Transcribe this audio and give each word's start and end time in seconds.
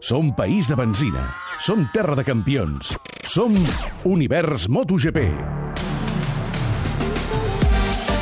Som 0.00 0.34
país 0.34 0.68
de 0.68 0.74
benzina. 0.74 1.22
Som 1.60 1.88
terra 1.92 2.14
de 2.14 2.24
campions. 2.24 2.96
Som 3.24 3.54
Univers 4.04 4.68
MotoGP. 4.68 5.18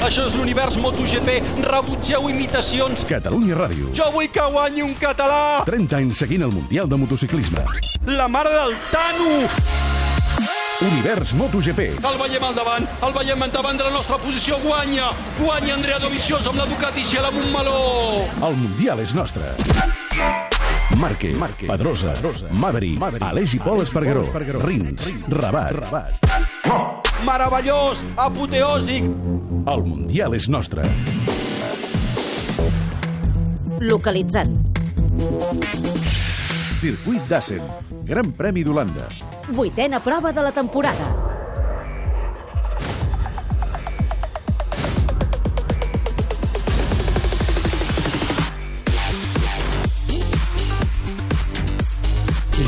Això 0.05 0.27
és 0.29 0.37
l'univers 0.37 0.77
MotoGP. 0.77 1.41
Rebutgeu 1.65 2.29
imitacions. 2.31 3.07
Catalunya 3.09 3.57
Ràdio. 3.57 3.91
Jo 3.97 4.11
vull 4.13 4.29
que 4.31 4.45
guanyi 4.53 4.85
un 4.85 4.95
català. 5.01 5.65
30 5.67 5.97
anys 6.03 6.23
seguint 6.23 6.45
el 6.47 6.53
Mundial 6.53 6.91
de 6.91 7.01
Motociclisme. 7.01 7.65
La 8.07 8.29
mare 8.29 8.53
del 8.53 8.77
Tano. 8.93 9.49
Univers 10.83 11.35
MotoGP. 11.39 11.89
El 11.99 12.17
veiem 12.21 12.47
al 12.47 12.55
davant, 12.55 12.87
el 13.07 13.13
veiem 13.17 13.45
davant 13.55 13.79
de 13.79 13.89
la 13.89 13.97
nostra 13.97 14.19
posició. 14.23 14.59
Guanya, 14.63 15.11
guanya 15.41 15.77
Andrea 15.79 15.99
Dovizioso 16.03 16.51
amb 16.51 16.63
la 16.63 16.67
Ducati 16.67 17.07
i 17.07 17.23
la 17.23 17.31
Montmeló. 17.31 18.27
El 18.43 18.59
Mundial 18.61 19.01
és 19.01 19.15
nostre. 19.15 20.52
Marque, 20.97 21.35
Marque 21.35 21.67
Pedrosa, 21.67 22.13
Pedrosa 22.13 22.49
Maverick, 22.51 22.99
Maverick 22.99 23.25
Aleix 23.25 23.55
i 23.55 23.61
Pol 23.63 23.83
Espargaró, 23.83 24.25
Rins, 24.63 25.09
Rabat. 25.29 25.73
Rabat. 25.79 26.31
Meravellós, 27.27 28.03
apoteòsic. 28.17 29.09
El 29.73 29.85
Mundial 29.87 30.35
és 30.35 30.49
nostre. 30.53 30.85
Localitzant. 33.81 34.55
Circuit 36.83 37.29
d'Assen. 37.31 37.63
Gran 38.07 38.33
Premi 38.35 38.65
d'Holanda. 38.67 39.09
Vuitena 39.55 40.01
prova 40.03 40.33
de 40.33 40.43
la 40.43 40.53
temporada. 40.53 41.32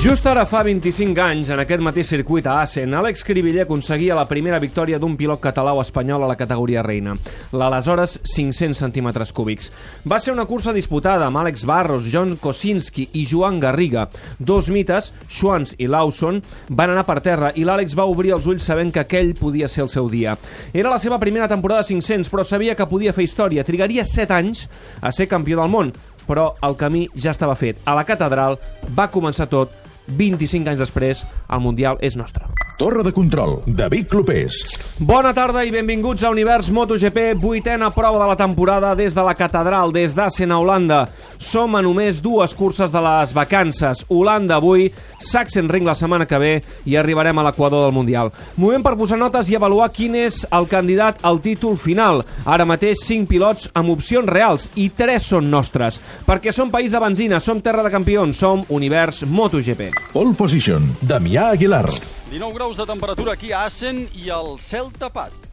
Just 0.04 0.26
ara 0.28 0.42
fa 0.44 0.58
25 0.60 1.16
anys, 1.24 1.48
en 1.48 1.60
aquest 1.62 1.80
mateix 1.80 2.10
circuit 2.12 2.44
a 2.44 2.58
Assen, 2.60 2.92
Àlex 2.92 3.22
Cribiller 3.24 3.62
aconseguia 3.62 4.12
la 4.19 4.27
primera 4.28 4.58
victòria 4.60 4.98
d'un 5.00 5.14
pilot 5.16 5.41
català 5.41 5.72
o 5.72 5.80
espanyol 5.80 6.27
a 6.27 6.28
la 6.28 6.36
categoria 6.36 6.83
reina, 6.84 7.14
l'aleshores 7.56 8.19
500 8.34 8.82
centímetres 8.82 9.32
cúbics. 9.32 9.70
Va 10.05 10.19
ser 10.20 10.34
una 10.34 10.44
cursa 10.44 10.75
disputada 10.77 11.25
amb 11.25 11.41
Àlex 11.41 11.64
Barros, 11.64 12.10
John 12.12 12.34
Kosinski 12.36 13.06
i 13.16 13.25
Joan 13.30 13.56
Garriga. 13.62 14.10
Dos 14.36 14.69
mites, 14.69 15.08
Schwantz 15.25 15.72
i 15.80 15.88
Lawson, 15.88 16.42
van 16.69 16.92
anar 16.92 17.06
per 17.08 17.22
terra 17.25 17.55
i 17.56 17.64
l'Àlex 17.64 17.97
va 17.97 18.05
obrir 18.05 18.34
els 18.36 18.44
ulls 18.44 18.66
sabent 18.69 18.92
que 18.92 19.06
aquell 19.06 19.32
podia 19.38 19.70
ser 19.72 19.86
el 19.86 19.92
seu 19.94 20.10
dia. 20.12 20.36
Era 20.75 20.92
la 20.92 21.00
seva 21.00 21.16
primera 21.22 21.48
temporada 21.48 21.86
500, 21.88 22.28
però 22.28 22.44
sabia 22.44 22.77
que 22.77 22.91
podia 22.92 23.16
fer 23.16 23.25
història. 23.25 23.64
Trigaria 23.64 24.05
7 24.05 24.36
anys 24.36 24.66
a 25.00 25.14
ser 25.16 25.30
campió 25.32 25.62
del 25.62 25.72
món, 25.72 25.94
però 26.28 26.50
el 26.60 26.77
camí 26.77 27.06
ja 27.16 27.32
estava 27.32 27.56
fet. 27.56 27.80
A 27.88 27.97
la 27.97 28.05
catedral 28.05 28.60
va 28.92 29.08
començar 29.08 29.48
tot 29.48 29.80
25 30.06 30.70
anys 30.70 30.83
després, 30.84 31.24
el 31.48 31.60
Mundial 31.64 31.98
és 32.05 32.16
nostre. 32.16 32.44
Torre 32.78 33.05
de 33.06 33.12
control, 33.14 33.60
David 33.66 34.08
Clopés. 34.10 34.56
Bona 34.98 35.30
tarda 35.34 35.62
i 35.62 35.70
benvinguts 35.70 36.24
a 36.24 36.33
Univers 36.34 36.72
MotoGP, 36.74 37.36
vuitena 37.38 37.92
prova 37.94 38.19
de 38.22 38.28
la 38.32 38.36
temporada 38.36 38.94
des 38.98 39.14
de 39.14 39.22
la 39.22 39.36
catedral, 39.38 39.92
des 39.94 40.14
d'Assen 40.14 40.50
a 40.50 40.58
Holanda. 40.58 41.05
Som 41.38 41.74
a 41.77 41.82
només 41.84 42.22
dues 42.22 42.54
curses 42.54 42.92
de 42.92 43.02
les 43.04 43.34
vacances. 43.34 44.04
Holanda 44.08 44.56
avui, 44.56 44.90
Sachsenring 45.24 45.86
la 45.86 45.94
setmana 45.96 46.26
que 46.28 46.38
ve 46.38 46.52
i 46.84 46.96
arribarem 46.96 47.38
a 47.38 47.44
l'equador 47.46 47.84
del 47.86 47.94
Mundial. 47.96 48.32
Moment 48.56 48.84
per 48.84 48.94
posar 48.98 49.18
notes 49.20 49.50
i 49.50 49.56
avaluar 49.56 49.91
quin 49.94 50.16
és 50.18 50.42
el 50.50 50.68
candidat 50.70 51.22
al 51.22 51.41
títol 51.44 51.78
final. 51.80 52.24
Ara 52.44 52.66
mateix 52.68 53.04
5 53.06 53.28
pilots 53.30 53.70
amb 53.74 53.94
opcions 53.94 54.28
reals 54.28 54.68
i 54.74 54.91
3 54.91 55.30
són 55.34 55.50
nostres. 55.50 56.00
Perquè 56.26 56.52
som 56.52 56.72
país 56.72 56.92
de 56.92 57.00
benzina, 57.00 57.41
som 57.41 57.62
terra 57.62 57.84
de 57.84 57.92
campions, 57.94 58.36
som 58.36 58.64
Univers 58.69 59.24
MotoGP. 59.24 59.91
Pole 60.12 60.36
position, 60.38 60.92
Damià 61.02 61.50
Aguilar. 61.54 61.86
19 62.30 62.54
graus 62.56 62.76
de 62.76 62.86
temperatura 62.86 63.32
aquí 63.36 63.52
a 63.52 63.66
Assen 63.69 64.06
i 64.19 64.30
el 64.34 64.56
cel 64.58 64.91
tapat. 64.98 65.44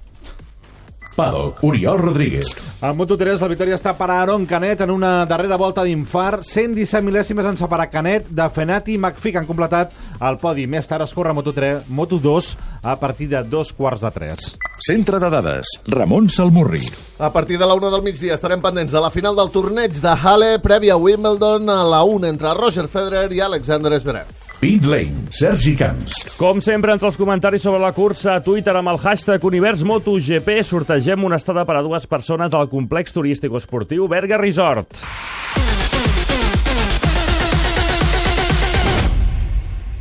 Paddock, 1.16 1.64
Oriol 1.64 2.00
Rodríguez. 2.00 2.48
A 2.82 2.94
Moto3 2.98 3.42
la 3.44 3.50
victòria 3.52 3.78
està 3.78 3.94
per 3.98 4.08
a 4.10 4.22
Aaron 4.24 4.46
Canet 4.50 4.82
en 4.86 4.94
una 4.94 5.26
darrera 5.30 5.58
volta 5.60 5.84
d'infart. 5.86 6.46
117 6.48 7.04
mil·lèsimes 7.06 7.46
en 7.46 7.60
separa 7.60 7.90
Canet 7.92 8.32
de 8.32 8.48
Fenati 8.50 8.96
i 8.96 8.98
McPhee 8.98 9.36
que 9.36 9.42
han 9.42 9.50
completat 9.50 9.94
el 10.22 10.40
podi. 10.42 10.66
Més 10.66 10.88
tard 10.90 11.06
es 11.06 11.14
corre 11.14 11.36
Moto3, 11.38 11.86
Moto2 11.92 12.52
a 12.82 12.96
partir 13.00 13.30
de 13.30 13.44
dos 13.44 13.74
quarts 13.74 14.02
de 14.02 14.12
tres. 14.16 14.52
Centre 14.82 15.20
de 15.22 15.30
dades, 15.30 15.76
Ramon 15.88 16.30
Salmurri. 16.30 16.82
A 17.20 17.32
partir 17.32 17.60
de 17.60 17.68
la 17.68 17.76
1 17.78 17.92
del 17.94 18.06
migdia 18.06 18.34
estarem 18.34 18.64
pendents 18.64 18.94
de 18.94 19.02
la 19.02 19.12
final 19.14 19.38
del 19.38 19.52
torneig 19.54 20.00
de 20.02 20.16
Halle 20.24 20.56
prèvia 20.64 20.98
a 20.98 21.02
Wimbledon 21.02 21.70
a 21.70 21.84
la 21.86 22.04
1 22.04 22.32
entre 22.34 22.56
Roger 22.58 22.88
Federer 22.88 23.28
i 23.36 23.44
Alexander 23.46 23.94
Zverev. 24.00 24.51
Pit 24.62 24.84
Lane, 24.86 25.26
Sergi 25.34 25.72
Camps. 25.74 26.20
Com 26.38 26.60
sempre, 26.62 26.94
entre 26.94 27.08
els 27.10 27.16
comentaris 27.18 27.64
sobre 27.66 27.80
la 27.82 27.96
cursa 27.98 28.36
a 28.36 28.42
Twitter 28.46 28.76
amb 28.78 28.92
el 28.92 29.00
hashtag 29.02 29.42
UniversMotoGP 29.50 30.60
sortegem 30.62 31.26
una 31.26 31.40
estada 31.42 31.64
per 31.66 31.80
a 31.80 31.82
dues 31.82 32.06
persones 32.06 32.54
al 32.54 32.70
complex 32.70 33.10
turístic 33.16 33.56
esportiu 33.58 34.06
Berga 34.06 34.38
Resort. 34.38 34.94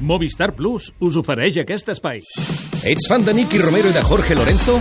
Movistar 0.00 0.50
Plus 0.53 0.91
us 1.00 1.16
ofereix 1.16 1.62
aquest 1.65 1.88
espai. 1.97 2.20
Ets 2.84 3.09
fan 3.09 3.25
de 3.25 3.32
Nicky 3.32 3.62
Romero 3.65 3.88
i 3.88 3.97
de 3.97 4.04
Jorge 4.04 4.37
Lorenzo? 4.37 4.76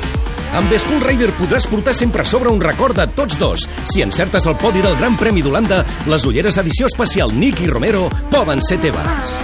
Amb 0.59 0.75
Skull 0.75 1.05
Rider 1.05 1.31
podràs 1.39 1.69
portar 1.71 1.95
sempre 1.95 2.25
a 2.25 2.27
sobre 2.27 2.51
un 2.51 2.59
record 2.59 2.99
de 2.99 3.07
tots 3.15 3.39
dos. 3.39 3.63
Si 3.87 4.03
encertes 4.03 4.43
el 4.43 4.59
podi 4.59 4.83
del 4.83 4.99
Gran 4.99 5.15
Premi 5.15 5.45
d'Holanda, 5.45 5.85
les 6.11 6.27
ulleres 6.27 6.59
edició 6.59 6.91
especial 6.91 7.31
Nicky 7.31 7.71
Romero 7.71 8.09
poden 8.27 8.59
ser 8.59 8.81
teves. 8.83 9.39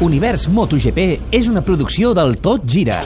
Univers 0.00 0.44
MotoGP 0.46 1.00
és 1.34 1.48
una 1.50 1.58
producció 1.66 2.12
del 2.14 2.36
Tot 2.38 2.62
Gira. 2.70 3.00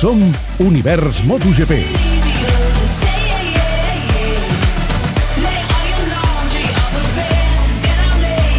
Som 0.00 0.24
Univers 0.66 1.22
MotoGP. 1.30 2.27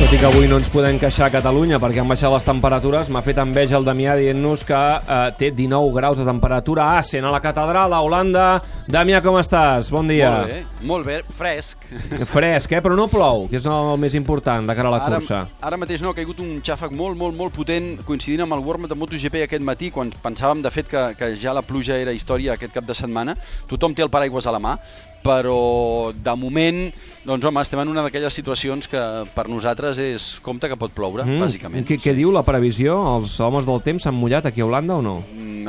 Tot 0.10 0.18
i 0.18 0.22
que 0.24 0.26
avui 0.26 0.48
no 0.50 0.58
ens 0.58 0.72
podem 0.74 0.96
queixar 0.98 1.28
a 1.28 1.30
Catalunya 1.36 1.78
perquè 1.78 2.00
han 2.02 2.10
baixat 2.10 2.32
les 2.34 2.46
temperatures, 2.48 3.12
m'ha 3.14 3.22
fet 3.22 3.38
enveja 3.44 3.76
el 3.78 3.84
Damià 3.86 4.16
dient-nos 4.18 4.64
que 4.66 4.74
eh, 4.74 5.18
té 5.38 5.52
19 5.54 5.92
graus 5.94 6.18
de 6.18 6.24
temperatura 6.26 6.88
a 6.88 6.96
Assen, 6.98 7.28
a 7.30 7.30
la 7.30 7.38
catedral, 7.44 7.94
a 7.94 8.00
Holanda. 8.02 8.46
Damià, 8.90 9.20
com 9.22 9.38
estàs? 9.38 9.92
Bon 9.94 10.10
dia. 10.10 10.32
Molt 10.34 10.50
bé, 10.50 10.64
molt 10.90 11.06
bé, 11.06 11.18
fresc. 11.38 11.86
Fresc, 12.32 12.74
eh? 12.74 12.80
Però 12.82 12.98
no 12.98 13.06
plou, 13.12 13.46
que 13.52 13.60
és 13.62 13.68
el 13.70 13.92
més 14.02 14.16
important 14.18 14.66
de 14.66 14.78
cara 14.80 14.90
a 14.90 14.94
la 14.96 15.02
Ara, 15.04 15.20
cursa. 15.22 15.44
ara 15.70 15.78
mateix 15.78 16.02
no, 16.02 16.16
ha 16.16 16.18
caigut 16.18 16.42
un 16.42 16.58
xàfec 16.66 16.98
molt, 16.98 17.14
molt, 17.20 17.38
molt 17.38 17.54
potent, 17.54 17.92
coincidint 18.10 18.48
amb 18.48 18.58
el 18.58 18.66
warm 18.66 18.90
de 18.90 18.98
MotoGP 18.98 19.44
aquest 19.44 19.62
matí, 19.62 19.92
quan 19.94 20.10
pensàvem, 20.26 20.66
de 20.66 20.74
fet, 20.74 20.90
que, 20.90 21.06
que 21.22 21.36
ja 21.38 21.54
la 21.54 21.62
pluja 21.62 22.02
era 22.02 22.18
història 22.18 22.58
aquest 22.58 22.74
cap 22.74 22.90
de 22.90 22.98
setmana. 22.98 23.38
Tothom 23.70 23.94
té 23.94 24.02
el 24.02 24.10
paraigües 24.10 24.50
a 24.50 24.58
la 24.58 24.64
mà, 24.66 24.74
però 25.22 26.10
de 26.18 26.38
moment, 26.48 26.88
doncs 27.26 27.46
home, 27.46 27.62
estem 27.66 27.82
en 27.84 27.92
una 27.92 28.04
d'aquelles 28.06 28.34
situacions 28.34 28.88
que 28.92 29.02
per 29.36 29.48
nosaltres 29.52 30.00
és 30.04 30.30
compte 30.46 30.70
que 30.72 30.78
pot 30.80 30.94
ploure, 30.96 31.26
mm. 31.26 31.44
bàsicament. 31.44 31.88
Què, 31.88 32.00
què 32.00 32.16
diu 32.18 32.32
la 32.36 32.46
previsió? 32.48 32.96
Els 33.18 33.36
homes 33.44 33.68
del 33.68 33.84
temps 33.86 34.08
s'han 34.08 34.16
mullat 34.16 34.48
aquí 34.48 34.64
a 34.64 34.70
Holanda 34.70 35.00
o 35.00 35.06
no? 35.06 35.18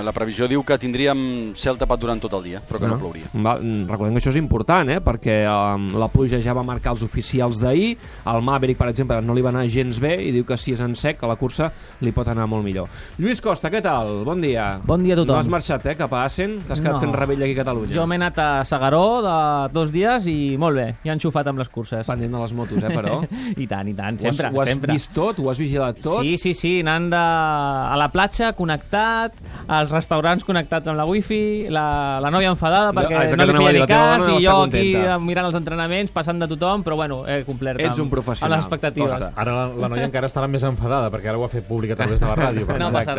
La 0.04 0.12
previsió 0.16 0.46
diu 0.48 0.62
que 0.66 0.76
tindríem 0.80 1.52
cel 1.58 1.76
tapat 1.80 2.00
durant 2.00 2.20
tot 2.22 2.32
el 2.38 2.42
dia, 2.46 2.60
però 2.66 2.78
que 2.80 2.88
no, 2.88 2.94
no 2.96 3.00
plouria. 3.02 3.28
Va, 3.34 3.56
recordem 3.60 4.14
que 4.16 4.20
això 4.22 4.30
és 4.32 4.38
important, 4.40 4.88
eh? 4.90 5.00
perquè 5.04 5.40
um, 5.50 5.90
la 6.00 6.08
pluja 6.12 6.40
ja 6.42 6.54
va 6.56 6.62
marcar 6.66 6.92
els 6.94 7.02
oficials 7.06 7.60
d'ahir, 7.60 7.96
el 8.32 8.42
Maverick, 8.46 8.78
per 8.80 8.88
exemple, 8.92 9.20
no 9.22 9.34
li 9.36 9.42
va 9.44 9.50
anar 9.52 9.66
gens 9.68 10.00
bé 10.02 10.14
i 10.22 10.30
diu 10.34 10.44
que 10.48 10.56
si 10.60 10.72
és 10.74 10.80
en 10.84 10.94
sec, 10.96 11.22
a 11.22 11.28
la 11.30 11.36
cursa 11.40 11.70
li 12.00 12.12
pot 12.16 12.28
anar 12.28 12.46
molt 12.50 12.64
millor. 12.64 12.88
Lluís 13.18 13.40
Costa, 13.44 13.70
què 13.70 13.82
tal? 13.84 14.22
Bon 14.24 14.40
dia. 14.40 14.78
Bon 14.84 15.02
dia 15.02 15.14
a 15.14 15.20
tothom. 15.20 15.34
No 15.36 15.40
has 15.40 15.48
marxat, 15.52 15.84
eh, 15.86 15.96
cap 15.98 16.12
a 16.14 16.24
Assen? 16.24 16.58
T'has 16.66 16.80
quedat 16.80 16.96
No. 16.98 17.00
fent 17.04 17.14
rebell 17.14 17.42
aquí 17.42 17.52
a 17.52 17.60
Catalunya? 17.62 17.94
Jo 17.94 18.06
m'he 18.06 18.16
anat 18.20 18.38
a 18.38 18.48
Segaró 18.64 19.20
de 19.24 19.36
dos 19.74 19.92
dies 19.92 20.26
i 20.30 20.56
molt 20.60 20.76
bé, 20.76 20.86
ja 21.04 21.12
han 21.12 21.20
xufat 21.20 21.46
amb 21.50 21.58
les 21.60 21.68
curses. 21.68 22.06
Pendent 22.06 22.32
de 22.32 22.40
les 22.40 22.54
motos, 22.54 22.82
eh, 22.82 22.88
però? 22.94 23.20
I 23.56 23.66
tant, 23.66 23.88
i 23.88 23.94
tant, 23.94 24.16
Ho 24.20 24.28
has, 24.28 24.36
sempre, 24.36 24.50
ho 24.56 24.60
has 24.62 24.68
sempre. 24.74 24.92
vist 24.92 25.12
tot? 25.14 25.38
Ho 25.40 25.50
has 25.50 25.58
vigilat 25.60 26.00
tot? 26.00 26.22
Sí, 26.22 26.36
sí, 26.38 26.54
sí, 26.54 26.72
anant 26.80 27.10
de... 27.12 27.16
a 27.20 27.96
la 28.00 28.08
platja 28.12 28.52
connectat, 28.58 29.34
als 29.68 29.89
restaurants 29.92 30.44
connectats 30.44 30.86
amb 30.88 30.96
la 30.98 31.04
wifi, 31.08 31.68
la, 31.70 32.18
la 32.22 32.30
nòvia 32.30 32.50
enfadada 32.54 32.92
perquè 32.96 33.14
Ah, 33.16 33.24
no 33.36 33.46
que 33.46 33.52
li 33.52 33.58
feia 33.58 33.72
ni 33.72 33.86
cas 33.86 34.18
no 34.24 34.38
i 34.38 34.44
jo 34.44 34.50
aquí 34.62 34.92
contenta. 34.92 35.18
mirant 35.18 35.46
els 35.50 35.54
entrenaments, 35.58 36.12
passant 36.12 36.38
de 36.40 36.48
tothom, 36.48 36.82
però 36.86 36.96
bueno, 36.96 37.20
he 37.26 37.44
complert 37.44 37.80
Ets 37.80 37.90
amb, 37.98 38.06
un 38.06 38.10
professional. 38.10 38.52
amb 38.52 38.58
les 38.58 38.64
expectatives. 38.66 39.10
Costa. 39.12 39.32
Ara 39.36 39.52
la, 39.56 39.66
la 39.84 39.88
noia 39.88 40.04
encara 40.08 40.26
estarà 40.30 40.48
més 40.48 40.62
enfadada 40.64 41.10
perquè 41.10 41.28
ara 41.28 41.38
ho 41.38 41.44
ha 41.44 41.48
fet 41.52 41.66
públic 41.66 41.92
a 41.92 41.96
través 41.96 42.20
de 42.20 42.26
la 42.26 42.36
ràdio. 42.36 42.66
per 42.66 42.78
No 42.78 42.88
exemple. 42.88 43.04
passa 43.04 43.14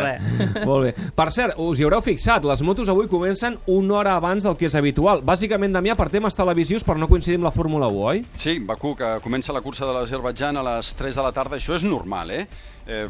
res. 0.57 0.65
Molt 0.69 0.85
bé. 0.85 0.93
Per 1.15 1.27
cert, 1.31 1.55
us 1.57 1.79
hi 1.79 1.83
haureu 1.87 2.01
fixat, 2.01 2.43
les 2.45 2.61
motos 2.61 2.89
avui 2.89 3.07
comencen 3.07 3.57
una 3.67 3.95
hora 4.01 4.15
abans 4.15 4.43
del 4.43 4.55
que 4.57 4.65
és 4.67 4.75
habitual. 4.75 5.21
Bàsicament, 5.23 5.73
Damià, 5.75 5.95
per 5.95 6.09
temes 6.09 6.35
televisius, 6.35 6.83
per 6.83 6.97
no 6.97 7.07
coincidir 7.07 7.35
amb 7.39 7.45
la 7.49 7.51
Fórmula 7.55 7.87
1, 7.87 8.01
oi? 8.13 8.25
Sí, 8.35 8.59
Bakú, 8.59 8.95
que 8.95 9.19
comença 9.21 9.53
la 9.53 9.61
cursa 9.61 9.85
de 9.85 9.93
l'Azerbaidjan 9.93 10.57
a 10.57 10.63
les 10.63 10.93
3 10.95 11.15
de 11.15 11.21
la 11.23 11.31
tarda, 11.31 11.57
això 11.57 11.75
és 11.75 11.83
normal, 11.83 12.31
eh? 12.31 12.47
eh 12.87 13.07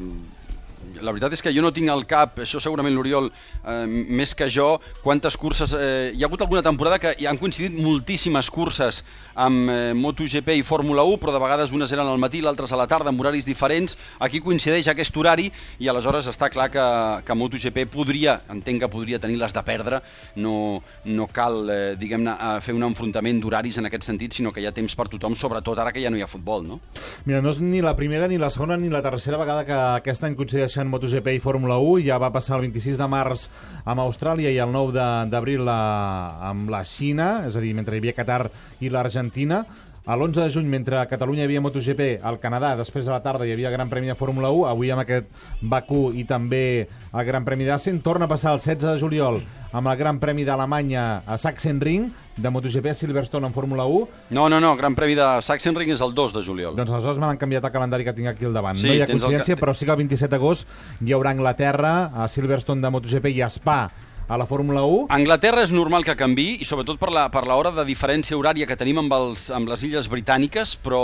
la 1.02 1.12
veritat 1.12 1.34
és 1.34 1.42
que 1.44 1.54
jo 1.54 1.64
no 1.64 1.72
tinc 1.74 1.90
al 1.92 2.06
cap, 2.10 2.40
això 2.44 2.60
segurament 2.62 2.94
l'Oriol 2.96 3.30
eh, 3.32 3.86
més 3.88 4.34
que 4.38 4.48
jo, 4.52 4.76
quantes 5.04 5.38
curses... 5.40 5.74
Eh, 5.78 6.12
hi 6.16 6.24
ha 6.24 6.30
hagut 6.30 6.44
alguna 6.46 6.64
temporada 6.66 7.00
que 7.02 7.14
hi 7.20 7.28
han 7.30 7.40
coincidit 7.42 7.76
moltíssimes 7.78 8.50
curses 8.54 9.02
amb 9.36 9.70
eh, 9.72 9.94
MotoGP 9.98 10.58
i 10.60 10.66
Fórmula 10.68 11.06
1, 11.08 11.18
però 11.22 11.34
de 11.36 11.42
vegades 11.42 11.74
unes 11.76 11.92
eren 11.94 12.10
al 12.10 12.22
matí, 12.22 12.42
l'altres 12.44 12.74
a 12.74 12.80
la 12.80 12.88
tarda, 12.92 13.12
amb 13.12 13.22
horaris 13.24 13.48
diferents. 13.48 13.98
Aquí 14.20 14.42
coincideix 14.44 14.90
aquest 14.92 15.18
horari 15.18 15.50
i 15.80 15.90
aleshores 15.92 16.30
està 16.32 16.52
clar 16.54 16.70
que, 16.74 16.86
que 17.26 17.38
MotoGP 17.38 17.86
podria, 17.92 18.40
entenc 18.54 18.86
que 18.86 18.92
podria 18.92 19.20
tenir 19.22 19.40
les 19.42 19.56
de 19.56 19.64
perdre, 19.66 20.02
no, 20.42 20.82
no 21.06 21.28
cal, 21.32 21.64
eh, 21.72 21.94
diguem-ne, 22.00 22.36
eh, 22.36 22.60
fer 22.66 22.76
un 22.78 22.86
enfrontament 22.88 23.42
d'horaris 23.42 23.82
en 23.82 23.90
aquest 23.90 24.08
sentit, 24.08 24.38
sinó 24.38 24.54
que 24.54 24.64
hi 24.64 24.70
ha 24.70 24.76
temps 24.76 24.96
per 24.98 25.08
tothom, 25.12 25.36
sobretot 25.38 25.80
ara 25.82 25.94
que 25.96 26.04
ja 26.04 26.12
no 26.12 26.20
hi 26.20 26.26
ha 26.26 26.30
futbol, 26.32 26.66
no? 26.68 26.82
Mira, 27.26 27.42
no 27.44 27.54
és 27.54 27.62
ni 27.64 27.82
la 27.84 27.96
primera, 27.98 28.28
ni 28.32 28.40
la 28.42 28.52
segona, 28.54 28.78
ni 28.78 28.92
la 28.92 29.04
tercera 29.06 29.40
vegada 29.42 29.66
que 29.68 29.78
aquest 30.02 30.26
any 30.28 30.36
coincideixen 30.72 30.88
MotoGP 30.88 31.34
i 31.36 31.40
Fórmula 31.44 31.78
1. 31.80 32.06
Ja 32.06 32.18
va 32.22 32.30
passar 32.32 32.56
el 32.58 32.62
26 32.70 32.98
de 32.98 33.08
març 33.12 33.48
amb 33.84 34.00
Austràlia 34.00 34.52
i 34.54 34.58
el 34.64 34.72
9 34.72 34.94
de- 34.96 35.30
d'abril 35.30 35.66
la- 35.66 36.38
amb 36.50 36.70
la 36.70 36.84
Xina, 36.86 37.46
és 37.48 37.56
a 37.56 37.60
dir, 37.60 37.74
mentre 37.74 37.96
hi 37.96 38.00
havia 38.00 38.14
Qatar 38.14 38.50
i 38.80 38.90
l'Argentina. 38.90 39.66
A 40.04 40.16
l'11 40.18 40.34
de 40.34 40.50
juny, 40.50 40.66
mentre 40.66 40.98
a 40.98 41.06
Catalunya 41.06 41.44
hi 41.44 41.46
havia 41.46 41.62
MotoGP, 41.62 42.24
al 42.26 42.40
Canadà, 42.42 42.72
després 42.76 43.06
a 43.08 43.12
la 43.14 43.20
tarda 43.22 43.46
hi 43.46 43.52
havia 43.54 43.70
Gran 43.70 43.88
Premi 43.88 44.08
de 44.10 44.16
Fórmula 44.18 44.50
1, 44.50 44.64
avui 44.66 44.90
amb 44.90 45.04
aquest 45.04 45.30
Bakú 45.62 46.08
i 46.18 46.24
també 46.26 46.88
el 47.14 47.26
Gran 47.28 47.46
Premi 47.46 47.68
d'Assen, 47.70 48.00
torna 48.02 48.26
a 48.26 48.32
passar 48.32 48.56
el 48.56 48.60
16 48.64 48.82
de 48.82 48.96
juliol 49.00 49.38
amb 49.72 49.88
el 49.88 49.98
Gran 50.00 50.18
Premi 50.20 50.44
d'Alemanya 50.44 51.22
a 51.30 51.38
Sachsenring, 51.38 52.10
de 52.36 52.50
MotoGP 52.50 52.90
a 52.90 52.96
Silverstone 52.98 53.46
en 53.46 53.54
Fórmula 53.54 53.86
1, 53.86 54.08
No, 54.34 54.50
no, 54.50 54.60
no, 54.60 54.74
Gran 54.76 54.96
Premi 54.98 55.14
de 55.16 55.28
Sachsenring 55.46 55.94
és 55.94 56.02
el 56.02 56.16
2 56.18 56.34
de 56.34 56.42
juliol. 56.50 56.76
doncs 56.76 56.90
aleshores 56.92 57.20
me 57.22 57.28
l'han 57.30 57.38
canviat 57.38 57.64
el 57.70 57.72
calendari 57.72 58.04
que 58.04 58.14
tinc 58.18 58.28
aquí 58.34 58.46
al 58.50 58.54
davant. 58.58 58.78
Sí, 58.82 58.88
no 58.88 58.94
hi 58.96 59.02
ha 59.02 59.06
el 59.06 59.12
coincidència, 59.20 59.56
ca- 59.56 59.62
però 59.62 59.76
sí 59.78 59.86
que 59.86 59.92
el 59.92 59.98
27 60.02 60.32
d'agost 60.34 60.68
hi 61.06 61.14
haurà 61.14 61.30
Anglaterra, 61.38 62.10
a 62.16 62.28
Silverstone 62.28 62.82
de 62.82 62.90
MotoGP 62.90 63.36
i 63.38 63.42
a 63.46 63.50
Spa 63.54 63.92
a 64.32 64.38
la 64.38 64.46
Fórmula 64.48 64.86
1. 64.88 65.10
Anglaterra 65.12 65.66
és 65.66 65.74
normal 65.76 66.06
que 66.08 66.16
canvi 66.16 66.62
i 66.64 66.68
sobretot 66.68 66.96
per 67.02 67.10
la, 67.12 67.26
per 67.34 67.44
l'hora 67.50 67.74
de 67.76 67.84
diferència 67.84 68.38
horària 68.40 68.68
que 68.70 68.78
tenim 68.80 69.02
amb, 69.02 69.12
els, 69.12 69.50
amb 69.52 69.68
les 69.68 69.84
illes 69.84 70.08
britàniques, 70.08 70.78
però 70.80 71.02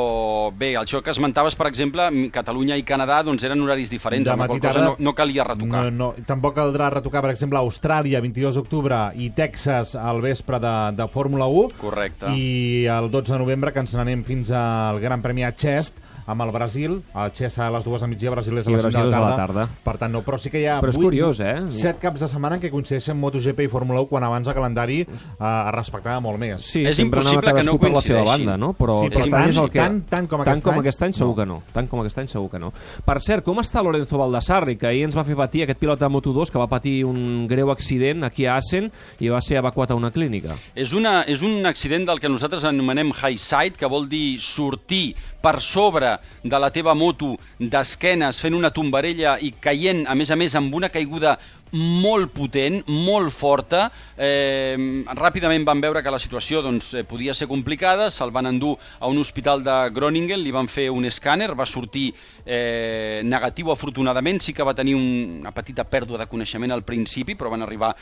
bé, 0.56 0.72
això 0.80 1.02
que 1.04 1.12
esmentaves, 1.12 1.58
per 1.60 1.68
exemple, 1.68 2.08
Catalunya 2.32 2.78
i 2.80 2.86
Canadà 2.88 3.20
doncs 3.28 3.44
eren 3.44 3.66
horaris 3.66 3.92
diferents, 3.92 4.30
De 4.30 4.32
amb 4.32 4.46
la 4.46 4.48
qual 4.48 4.64
cosa 4.64 4.86
no, 4.86 4.96
no 5.04 5.16
calia 5.18 5.44
retocar. 5.44 5.84
No, 5.92 6.14
no, 6.16 6.26
tampoc 6.30 6.56
caldrà 6.56 6.88
retocar, 6.96 7.26
per 7.26 7.34
exemple, 7.36 7.60
Austràlia, 7.60 8.24
22 8.24 8.62
d'octubre, 8.62 9.02
i 9.20 9.30
Texas 9.36 9.98
al 10.00 10.24
vespre 10.24 10.62
de, 10.64 10.76
de 10.96 11.12
Fórmula 11.12 11.52
1. 11.52 11.76
Correcte. 11.84 12.32
I 12.32 12.88
el 12.96 13.12
12 13.12 13.36
de 13.36 13.42
novembre, 13.44 13.76
que 13.76 13.84
ens 13.84 13.98
n'anem 14.00 14.24
fins 14.28 14.56
al 14.56 15.04
Gran 15.04 15.26
Premi 15.26 15.44
a 15.44 15.52
Chest, 15.52 16.00
amb 16.28 16.44
el 16.44 16.52
Brasil. 16.52 16.98
El 17.16 17.32
Chest 17.34 17.60
a 17.64 17.70
les 17.72 17.84
dues 17.88 18.04
al 18.04 18.10
migdia, 18.12 18.30
Brasil 18.34 18.58
és 18.60 18.68
a 18.68 18.72
les 18.72 18.82
5 18.84 18.84
de 18.84 18.92
Brasil 18.92 19.10
la 19.12 19.18
a 19.18 19.22
la 19.22 19.36
tarda. 19.36 19.64
tarda. 19.66 19.82
Per 19.84 19.96
tant, 19.98 20.12
no, 20.14 20.22
però 20.28 20.38
sí 20.38 20.52
que 20.52 20.60
hi 20.62 20.66
ha... 20.68 20.78
Però 20.84 20.92
és 20.92 20.98
vuit- 21.00 21.08
curiós, 21.08 21.40
eh? 21.40 21.56
Set 21.72 21.98
caps 22.04 22.20
de 22.22 22.28
setmana 22.28 22.58
en 22.60 22.62
què 22.62 22.70
coincideixen 22.74 23.18
MotoGP 23.18 23.64
i 23.66 23.70
Fórmula 23.72 24.02
1 24.04 24.10
quan 24.12 24.24
abans 24.28 24.48
el 24.48 24.54
calendari 24.58 25.00
eh, 25.02 25.08
es 25.40 25.72
respectava 25.76 26.20
molt 26.22 26.38
més. 26.42 26.62
Sí, 26.68 26.84
És 26.86 26.98
sempre 27.00 27.22
anava 27.22 27.38
impossible 27.40 27.54
que 27.56 27.66
no 27.66 27.78
cadascú 27.78 27.80
per 27.86 27.92
la 27.96 28.02
seva 28.06 28.24
banda, 28.28 28.58
no? 28.58 28.74
Però, 28.78 29.00
Sí, 29.02 29.10
però 29.10 29.26
tant- 29.32 29.50
és 29.50 29.58
el 29.58 29.70
que... 29.72 29.80
tant- 29.80 30.04
tant 30.10 30.28
com 30.28 30.44
tant 30.44 30.62
com 30.62 30.74
any, 30.76 30.80
aquest 30.84 31.02
any 31.08 31.14
segur 31.14 31.32
no. 31.32 31.36
que 31.40 31.46
no. 31.48 31.60
Tant 31.74 31.88
com 31.88 32.04
aquest 32.04 32.18
any 32.20 32.28
segur 32.28 32.50
que 32.52 32.60
no. 32.60 32.74
Per 33.06 33.18
cert, 33.22 33.44
com 33.48 33.58
està 33.64 33.82
Lorenzo 33.84 34.18
Baldassarri, 34.20 34.76
que 34.78 34.88
ahir 34.92 35.06
ens 35.08 35.16
va 35.18 35.24
fer 35.24 35.36
patir 35.40 35.64
aquest 35.64 35.80
pilot 35.80 36.00
de 36.04 36.10
Moto2 36.12 36.52
que 36.52 36.60
va 36.60 36.68
patir 36.68 36.98
un 37.08 37.48
greu 37.48 37.72
accident 37.72 38.24
aquí 38.28 38.46
a 38.46 38.58
Assen 38.58 38.92
i 39.20 39.30
va 39.32 39.40
ser 39.42 39.58
evacuat 39.62 39.92
a 39.92 39.96
una 39.96 40.12
clínica? 40.12 40.56
És, 40.76 40.92
una, 40.94 41.22
és 41.24 41.42
un 41.42 41.66
accident 41.66 42.06
del 42.06 42.20
que 42.20 42.30
nosaltres 42.30 42.66
anomenem 42.68 43.14
high 43.16 43.38
side, 43.40 43.78
que 43.80 43.88
vol 43.88 44.10
dir 44.10 44.40
sortir 44.42 45.16
per 45.42 45.60
sobre 45.62 46.17
de 46.44 46.60
la 46.60 46.72
teva 46.72 46.94
moto 46.94 47.36
d'esquenes 47.60 48.42
fent 48.42 48.56
una 48.58 48.72
tombarella 48.72 49.38
i 49.40 49.54
caient, 49.60 50.06
a 50.08 50.16
més 50.16 50.32
a 50.32 50.38
més, 50.40 50.56
amb 50.56 50.74
una 50.76 50.90
caiguda 50.90 51.38
molt 51.72 52.32
potent, 52.32 52.82
molt 52.88 53.34
forta. 53.34 53.88
Eh, 54.16 54.78
ràpidament 55.18 55.66
van 55.68 55.82
veure 55.84 56.04
que 56.04 56.14
la 56.14 56.20
situació 56.20 56.62
doncs, 56.64 56.94
eh, 56.94 57.04
podia 57.04 57.34
ser 57.34 57.48
complicada, 57.48 58.10
se'l 58.12 58.32
van 58.32 58.48
endur 58.48 58.78
a 59.00 59.08
un 59.08 59.18
hospital 59.18 59.64
de 59.64 59.90
Groningen, 59.94 60.40
li 60.40 60.52
van 60.52 60.68
fer 60.68 60.90
un 60.90 61.06
escàner, 61.06 61.54
va 61.56 61.66
sortir 61.66 62.14
eh, 62.46 63.22
negatiu 63.24 63.72
afortunadament, 63.72 64.40
sí 64.42 64.54
que 64.54 64.64
va 64.64 64.76
tenir 64.76 64.96
un, 64.96 65.42
una 65.42 65.52
petita 65.52 65.84
pèrdua 65.84 66.18
de 66.18 66.28
coneixement 66.28 66.72
al 66.72 66.84
principi, 66.84 67.36
però 67.36 67.52
van 67.52 67.62
arribar 67.64 67.96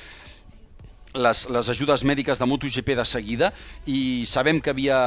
les, 1.15 1.45
les 1.49 1.69
ajudes 1.71 2.03
mèdiques 2.03 2.39
de 2.39 2.45
MotoGP 2.45 2.95
de 2.99 3.05
seguida 3.07 3.51
i 3.87 4.23
sabem 4.27 4.59
que 4.61 4.69
havia 4.73 4.97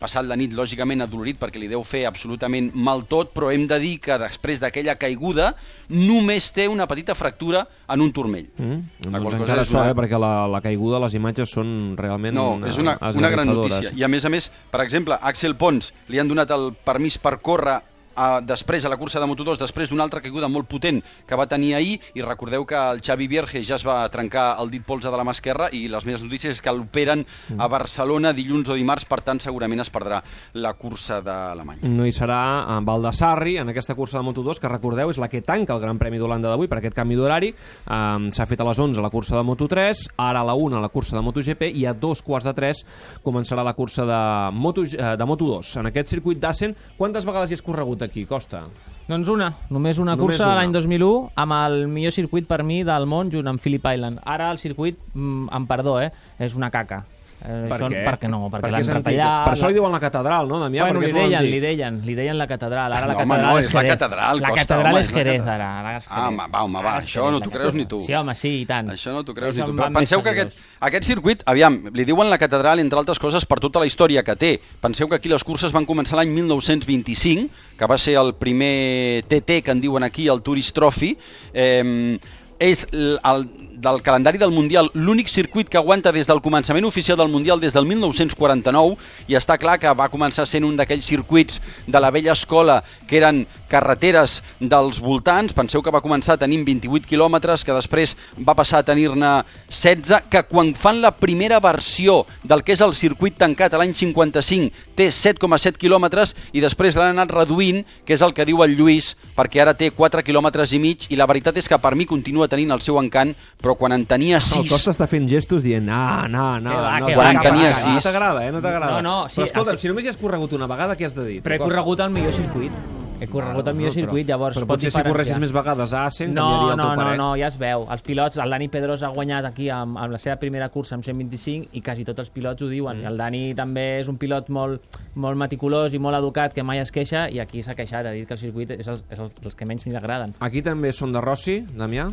passat 0.00 0.26
la 0.28 0.36
nit 0.36 0.52
lògicament 0.52 1.00
adolorit 1.04 1.38
perquè 1.40 1.60
li 1.62 1.68
deu 1.70 1.84
fer 1.86 2.04
absolutament 2.08 2.72
mal 2.74 3.04
tot, 3.08 3.30
però 3.32 3.52
hem 3.54 3.64
de 3.70 3.78
dir 3.80 3.94
que 4.04 4.18
després 4.20 4.60
d'aquella 4.60 4.96
caiguda 5.00 5.54
només 5.88 6.50
té 6.52 6.66
una 6.68 6.86
petita 6.90 7.14
fractura 7.14 7.64
en 7.88 8.00
un 8.04 8.12
turmell. 8.12 8.48
Mm? 8.58 9.08
La 9.12 9.20
qual 9.20 9.22
Doncs 9.22 9.34
cosa 9.38 9.42
encara 9.44 9.62
és 9.62 9.72
una- 9.72 9.86
eh? 9.90 9.94
perquè 9.94 10.20
la, 10.20 10.32
la 10.50 10.60
caiguda, 10.64 11.00
les 11.06 11.14
imatges 11.14 11.50
són 11.56 11.94
realment 11.96 12.34
No, 12.34 12.48
és 12.66 12.76
una, 12.78 12.98
una 13.14 13.30
gran 13.30 13.46
notícia. 13.48 13.92
I 13.96 14.02
a 14.04 14.08
més 14.08 14.24
a 14.24 14.32
més, 14.32 14.50
per 14.70 14.82
exemple, 14.84 15.16
Axel 15.22 15.56
Pons 15.56 15.92
li 16.08 16.18
han 16.20 16.28
donat 16.28 16.50
el 16.50 16.72
permís 16.84 17.16
per 17.18 17.38
córrer 17.40 17.80
a, 18.16 18.40
després 18.40 18.84
a 18.84 18.92
la 18.92 18.98
cursa 19.00 19.20
de 19.20 19.28
Moto2, 19.28 19.58
després 19.60 19.90
d'una 19.90 20.04
altra 20.06 20.22
caiguda 20.24 20.48
molt 20.48 20.68
potent 20.70 21.02
que 21.26 21.38
va 21.38 21.48
tenir 21.50 21.74
ahir, 21.74 21.98
i 22.14 22.22
recordeu 22.22 22.66
que 22.66 22.78
el 22.78 23.02
Xavi 23.04 23.28
Vierge 23.28 23.62
ja 23.64 23.78
es 23.78 23.86
va 23.86 24.02
trencar 24.12 24.54
el 24.62 24.70
dit 24.72 24.84
polze 24.84 25.10
de 25.10 25.18
la 25.18 25.26
mà 25.26 25.34
esquerra 25.34 25.68
i 25.72 25.86
les 25.88 26.06
meves 26.06 26.24
notícies 26.24 26.56
és 26.56 26.62
que 26.62 26.72
l'operen 26.72 27.24
a 27.58 27.68
Barcelona 27.68 28.32
dilluns 28.36 28.70
o 28.70 28.78
dimarts, 28.78 29.06
per 29.08 29.20
tant 29.26 29.40
segurament 29.42 29.82
es 29.82 29.90
perdrà 29.92 30.22
la 30.54 30.74
cursa 30.78 31.20
d'Alemanya. 31.24 31.88
No 31.90 32.06
hi 32.06 32.14
serà 32.14 32.40
en 32.76 32.86
Baldassarri 32.86 33.58
en 33.62 33.72
aquesta 33.72 33.96
cursa 33.98 34.20
de 34.20 34.26
Moto2, 34.28 34.60
que 34.60 34.70
recordeu 34.70 35.10
és 35.10 35.20
la 35.20 35.30
que 35.32 35.42
tanca 35.44 35.74
el 35.74 35.82
Gran 35.82 35.98
Premi 36.00 36.20
d'Holanda 36.20 36.52
d'avui 36.52 36.70
per 36.70 36.78
aquest 36.80 36.96
canvi 36.96 37.18
d'horari. 37.18 37.52
Um, 37.86 38.30
S'ha 38.34 38.46
fet 38.50 38.60
a 38.60 38.68
les 38.68 38.78
11 38.78 39.02
la 39.02 39.12
cursa 39.12 39.36
de 39.38 39.44
Moto3, 39.46 40.06
ara 40.16 40.42
a 40.42 40.48
la 40.48 40.54
1 40.54 40.80
la 40.80 40.90
cursa 40.92 41.16
de 41.16 41.22
MotoGP 41.22 41.68
i 41.74 41.86
a 41.86 41.94
dos 41.94 42.22
quarts 42.22 42.46
de 42.46 42.54
3 42.54 42.84
començarà 43.24 43.64
la 43.64 43.74
cursa 43.74 44.04
de, 44.08 44.20
Moto, 44.52 44.84
eh, 44.84 45.16
de 45.16 45.26
Moto2. 45.28 45.74
En 45.80 45.90
aquest 45.90 46.12
circuit 46.12 46.40
d'Assen, 46.40 46.76
quantes 46.98 47.26
vegades 47.26 47.50
hi 47.50 47.58
has 47.58 47.64
corregut 47.64 48.03
aquí, 48.04 48.24
Costa? 48.28 48.64
Doncs 49.04 49.28
una, 49.28 49.50
només 49.68 49.98
una 50.00 50.14
Només 50.16 50.38
cursa 50.38 50.54
l'any 50.56 50.72
2001 50.72 51.32
amb 51.42 51.56
el 51.58 51.82
millor 51.92 52.14
circuit 52.16 52.46
per 52.48 52.62
mi 52.64 52.78
del 52.88 53.04
món 53.10 53.32
junt 53.32 53.50
amb 53.50 53.60
Phillip 53.60 53.84
Island. 53.84 54.22
Ara 54.24 54.50
el 54.54 54.60
circuit, 54.62 54.96
mm, 55.12 55.50
amb 55.52 55.68
perdó, 55.68 55.98
eh, 56.00 56.10
és 56.38 56.56
una 56.56 56.70
caca. 56.70 57.04
Eh, 57.46 57.66
Per 57.68 57.76
això- 57.76 57.88
què? 57.92 58.04
Perquè 58.06 58.28
no, 58.30 58.48
perquè, 58.48 58.62
Perquè 58.62 58.70
l'han 58.72 58.94
retallat. 58.96 59.44
Per 59.44 59.52
això 59.52 59.68
li 59.68 59.74
diuen 59.74 59.92
la 59.92 60.00
catedral, 60.00 60.48
no, 60.48 60.58
Damià? 60.62 60.84
bueno, 60.86 61.00
perquè 61.00 61.12
li 61.12 61.12
deien, 61.12 61.42
li 61.44 61.60
deien, 61.60 62.00
li 62.06 62.14
deien 62.14 62.38
la 62.38 62.46
catedral. 62.46 62.90
Ara 62.90 63.06
la 63.06 63.12
No, 63.12 63.18
home, 63.18 63.28
catedral 63.34 63.52
no, 63.52 63.58
és 63.58 63.66
és 63.66 63.74
la 63.74 63.82
catedral, 63.84 64.40
La 64.40 64.48
catedral 64.54 64.92
home, 64.94 65.00
és 65.00 65.08
Jerez, 65.10 65.40
catedral. 65.42 65.60
ara. 65.60 65.78
ara 65.80 65.96
és 65.98 66.06
Ah, 66.08 66.14
Jerez. 66.14 66.28
home, 66.28 66.46
va, 66.50 66.62
home, 66.64 66.82
va, 66.82 66.98
és 67.00 67.04
això 67.04 67.30
no 67.30 67.40
t'ho 67.40 67.50
creus 67.50 67.74
ni 67.74 67.84
tu. 67.84 68.02
Sí, 68.06 68.14
home, 68.14 68.34
sí, 68.34 68.60
i 68.62 68.64
tant. 68.64 68.88
Això 68.88 69.12
no 69.12 69.22
t'ho 69.24 69.34
creus 69.34 69.54
Això 69.54 69.66
ni 69.66 69.72
tu. 69.72 69.76
Però 69.76 69.92
penseu 69.92 70.22
que 70.22 70.30
aquest, 70.30 70.56
aquest 70.80 71.04
circuit, 71.04 71.42
aviam, 71.44 71.90
li 71.92 72.04
diuen 72.06 72.30
la 72.30 72.38
catedral, 72.38 72.78
entre 72.78 72.98
altres 72.98 73.18
coses, 73.18 73.44
per 73.44 73.60
tota 73.60 73.78
la 73.78 73.84
història 73.86 74.22
que 74.22 74.36
té. 74.36 74.60
Penseu 74.80 75.06
que 75.06 75.16
aquí 75.16 75.28
les 75.28 75.44
curses 75.44 75.70
van 75.70 75.84
començar 75.84 76.16
l'any 76.16 76.30
1925, 76.30 77.50
que 77.76 77.86
va 77.86 77.98
ser 77.98 78.14
el 78.16 78.34
primer 78.36 79.22
TT 79.28 79.62
que 79.62 79.70
en 79.70 79.82
diuen 79.82 80.02
aquí, 80.02 80.28
el 80.28 80.40
Tourist 80.40 80.74
Trophy. 80.74 81.18
Eh, 81.52 82.18
és 82.58 82.86
el, 82.92 83.46
del 83.84 84.02
calendari 84.02 84.38
del 84.38 84.50
Mundial 84.50 84.88
l'únic 84.94 85.28
circuit 85.28 85.68
que 85.68 85.78
aguanta 85.78 86.12
des 86.12 86.26
del 86.26 86.40
començament 86.40 86.86
oficial 86.88 87.18
del 87.20 87.28
Mundial 87.28 87.60
des 87.60 87.74
del 87.74 87.84
1949 87.86 88.96
i 89.28 89.36
està 89.36 89.58
clar 89.60 89.76
que 89.78 89.92
va 89.92 90.08
començar 90.08 90.46
sent 90.48 90.64
un 90.64 90.76
d'aquells 90.78 91.04
circuits 91.04 91.60
de 91.86 92.00
la 92.00 92.10
vella 92.14 92.32
escola 92.32 92.80
que 93.06 93.18
eren 93.20 93.44
carreteres 93.68 94.40
dels 94.60 95.00
voltants. 95.02 95.52
Penseu 95.52 95.82
que 95.82 95.92
va 95.92 96.02
començar 96.04 96.38
tenint 96.38 96.64
28 96.64 97.08
quilòmetres, 97.10 97.64
que 97.64 97.74
després 97.76 98.14
va 98.38 98.54
passar 98.56 98.80
a 98.80 98.86
tenir-ne 98.86 99.32
16, 99.68 100.30
que 100.30 100.44
quan 100.48 100.72
fan 100.78 101.02
la 101.02 101.12
primera 101.16 101.60
versió 101.60 102.22
del 102.44 102.62
que 102.64 102.72
és 102.72 102.82
el 102.84 102.94
circuit 102.94 103.36
tancat 103.38 103.74
a 103.74 103.82
l'any 103.82 103.94
55 103.94 104.94
té 104.96 105.10
7,7 105.10 105.80
quilòmetres 105.80 106.34
i 106.52 106.62
després 106.64 106.96
l'han 106.96 107.18
anat 107.18 107.34
reduint, 107.34 107.82
que 108.06 108.14
és 108.16 108.22
el 108.22 108.32
que 108.34 108.46
diu 108.48 108.62
el 108.64 108.76
Lluís, 108.78 109.14
perquè 109.36 109.60
ara 109.62 109.74
té 109.76 109.90
4 109.90 110.24
quilòmetres 110.24 110.72
i 110.72 110.80
mig 110.80 111.08
i 111.10 111.18
la 111.20 111.28
veritat 111.28 111.58
és 111.58 111.68
que 111.68 111.78
per 111.78 111.94
mi 111.98 112.06
continua 112.06 112.43
tenint 112.48 112.70
el 112.74 112.80
seu 112.84 112.98
encant, 113.00 113.34
però 113.60 113.74
quan 113.76 113.92
en 113.92 114.06
tenia 114.06 114.36
El 114.40 114.42
6... 114.42 114.70
Costa 114.70 114.90
està 114.94 115.06
fent 115.10 115.28
gestos 115.30 115.62
dient 115.62 115.88
ah, 115.90 116.26
no, 116.28 116.58
no, 116.60 116.70
Que 116.70 116.76
va, 116.76 116.98
no, 117.00 117.06
que 117.06 117.14
no, 117.14 117.18
va, 117.22 117.32
no, 117.32 117.40
que 117.40 117.48
no, 117.52 117.58
va, 117.60 117.68
no 117.70 117.74
que 117.84 117.94
va. 117.94 118.00
t'agrada, 118.02 118.46
eh? 118.46 118.52
No 118.52 118.60
t'agrada. 118.64 119.00
No, 119.00 119.02
no, 119.02 119.28
sí, 119.28 119.40
Però 119.40 119.50
escolta, 119.50 119.72
el- 119.72 119.78
si 119.78 119.88
només 119.88 120.04
hi 120.04 120.12
has 120.14 120.20
corregut 120.20 120.52
una 120.52 120.66
vegada, 120.70 120.96
què 120.96 121.06
has 121.06 121.14
de 121.16 121.24
dir? 121.24 121.40
Però 121.42 121.56
he 121.56 121.58
corregut 121.58 122.00
el 122.00 122.10
millor 122.10 122.32
circuit. 122.32 122.72
He 123.20 123.28
corregut 123.30 123.68
el 123.70 123.76
millor 123.78 123.92
Però- 123.92 124.00
circuit, 124.02 124.26
llavors 124.26 124.56
però 124.58 124.66
pot 124.66 124.74
potser 124.74 124.90
si 124.90 125.02
corressis 125.06 125.38
més 125.40 125.52
vegades 125.54 125.92
a 125.94 126.00
Assen, 126.08 126.32
no, 126.34 126.42
canviaria 126.42 126.72
el 126.72 126.76
no, 126.76 126.82
teu 126.82 126.90
no, 126.90 126.96
parer. 127.04 127.18
no, 127.20 127.28
ja 127.38 127.46
es 127.46 127.56
veu. 127.56 127.84
Els 127.94 128.02
pilots, 128.02 128.40
el 128.42 128.50
Dani 128.50 128.66
Pedros 128.68 129.04
ha 129.06 129.08
guanyat 129.14 129.46
aquí 129.48 129.68
amb, 129.70 129.96
amb 129.96 130.12
la 130.12 130.18
seva 130.18 130.34
primera 130.42 130.68
cursa 130.68 130.96
amb 130.98 131.04
125 131.06 131.70
i 131.78 131.80
quasi 131.80 132.04
tots 132.04 132.18
els 132.24 132.30
pilots 132.34 132.66
ho 132.66 132.68
diuen. 132.68 132.98
Mm. 133.00 133.06
El 133.12 133.16
Dani 133.22 133.42
també 133.54 134.00
és 134.00 134.10
un 134.10 134.18
pilot 134.18 134.50
molt, 134.50 134.98
molt 135.14 135.38
meticulós 135.40 135.94
i 135.94 136.02
molt 136.02 136.18
educat 136.18 136.52
que 136.52 136.66
mai 136.66 136.82
es 136.82 136.90
queixa 136.92 137.28
i 137.30 137.38
aquí 137.40 137.62
s'ha 137.62 137.76
queixat, 137.78 138.04
ha 138.04 138.12
dit 138.12 138.26
que 138.26 138.34
el 138.34 138.40
circuit 138.42 138.74
és 138.76 138.88
els, 138.88 139.04
és 139.08 139.18
els, 139.18 139.32
els 139.44 139.54
que 139.54 139.64
menys 139.64 139.86
li 139.86 139.94
agraden. 139.96 140.34
Aquí 140.40 140.60
també 140.60 140.92
són 140.92 141.12
de 141.14 141.22
Rossi, 141.22 141.60
Damià? 141.70 142.10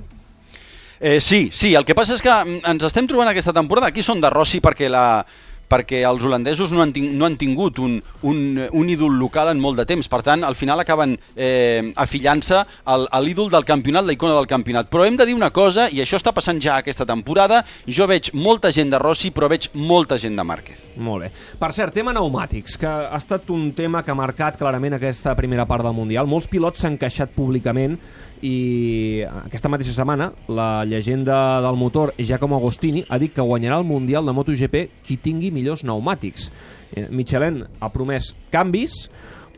Eh, 1.02 1.20
sí, 1.20 1.50
sí, 1.52 1.74
el 1.74 1.84
que 1.84 1.98
passa 1.98 2.14
és 2.14 2.22
que 2.22 2.30
mm, 2.30 2.62
ens 2.70 2.84
estem 2.86 3.08
trobant 3.10 3.32
aquesta 3.32 3.56
temporada, 3.58 3.90
aquí 3.90 4.04
són 4.06 4.22
de 4.22 4.30
Rossi 4.30 4.62
perquè 4.62 4.86
la 4.92 5.26
perquè 5.72 6.02
els 6.04 6.26
holandesos 6.28 6.74
no 6.76 6.82
han, 6.84 6.92
no 7.16 7.28
han 7.28 7.38
tingut 7.40 7.80
un, 7.80 7.96
un, 8.28 8.60
un 8.60 8.90
ídol 8.92 9.16
local 9.20 9.52
en 9.54 9.62
molt 9.64 9.80
de 9.80 9.86
temps. 9.88 10.10
Per 10.12 10.20
tant, 10.26 10.44
al 10.44 10.58
final 10.60 10.84
acaben 10.84 11.16
eh, 11.36 11.94
afillant-se 11.96 12.60
a 12.84 13.22
l'ídol 13.24 13.52
del 13.54 13.64
campionat, 13.68 14.04
la 14.08 14.16
icona 14.16 14.36
del 14.36 14.50
campionat. 14.52 14.90
Però 14.92 15.06
hem 15.08 15.16
de 15.20 15.30
dir 15.30 15.38
una 15.38 15.52
cosa, 15.56 15.88
i 15.88 16.02
això 16.04 16.20
està 16.20 16.34
passant 16.36 16.60
ja 16.62 16.76
aquesta 16.82 17.08
temporada, 17.08 17.62
jo 17.88 18.08
veig 18.12 18.34
molta 18.36 18.74
gent 18.76 18.92
de 18.92 19.00
Rossi, 19.02 19.32
però 19.32 19.48
veig 19.52 19.70
molta 19.80 20.20
gent 20.22 20.36
de 20.36 20.46
Márquez. 20.48 20.84
Molt 21.00 21.26
bé. 21.26 21.32
Per 21.62 21.72
cert, 21.78 21.96
tema 21.96 22.12
pneumàtics, 22.12 22.76
que 22.82 22.92
ha 22.92 23.18
estat 23.18 23.48
un 23.56 23.70
tema 23.78 24.04
que 24.04 24.12
ha 24.12 24.18
marcat 24.18 24.60
clarament 24.60 25.00
aquesta 25.00 25.38
primera 25.40 25.64
part 25.70 25.88
del 25.88 25.96
Mundial. 25.96 26.28
Molts 26.28 26.52
pilots 26.52 26.84
s'han 26.84 27.00
queixat 27.00 27.32
públicament 27.38 27.96
i 28.42 29.24
aquesta 29.46 29.70
mateixa 29.70 29.94
setmana 29.94 30.32
la 30.50 30.84
llegenda 30.86 31.62
del 31.62 31.78
motor 31.78 32.14
Giacomo 32.18 32.58
Agostini 32.58 33.06
ha 33.08 33.20
dit 33.22 33.34
que 33.34 33.46
guanyarà 33.46 33.78
el 33.80 33.86
Mundial 33.86 34.26
de 34.26 34.34
MotoGP 34.34 34.88
qui 35.06 35.18
tingui 35.22 35.52
millors 35.54 35.86
pneumàtics. 35.86 36.50
Eh, 36.92 37.08
Michelin 37.10 37.62
ha 37.80 37.90
promès 37.94 38.34
canvis, 38.52 39.06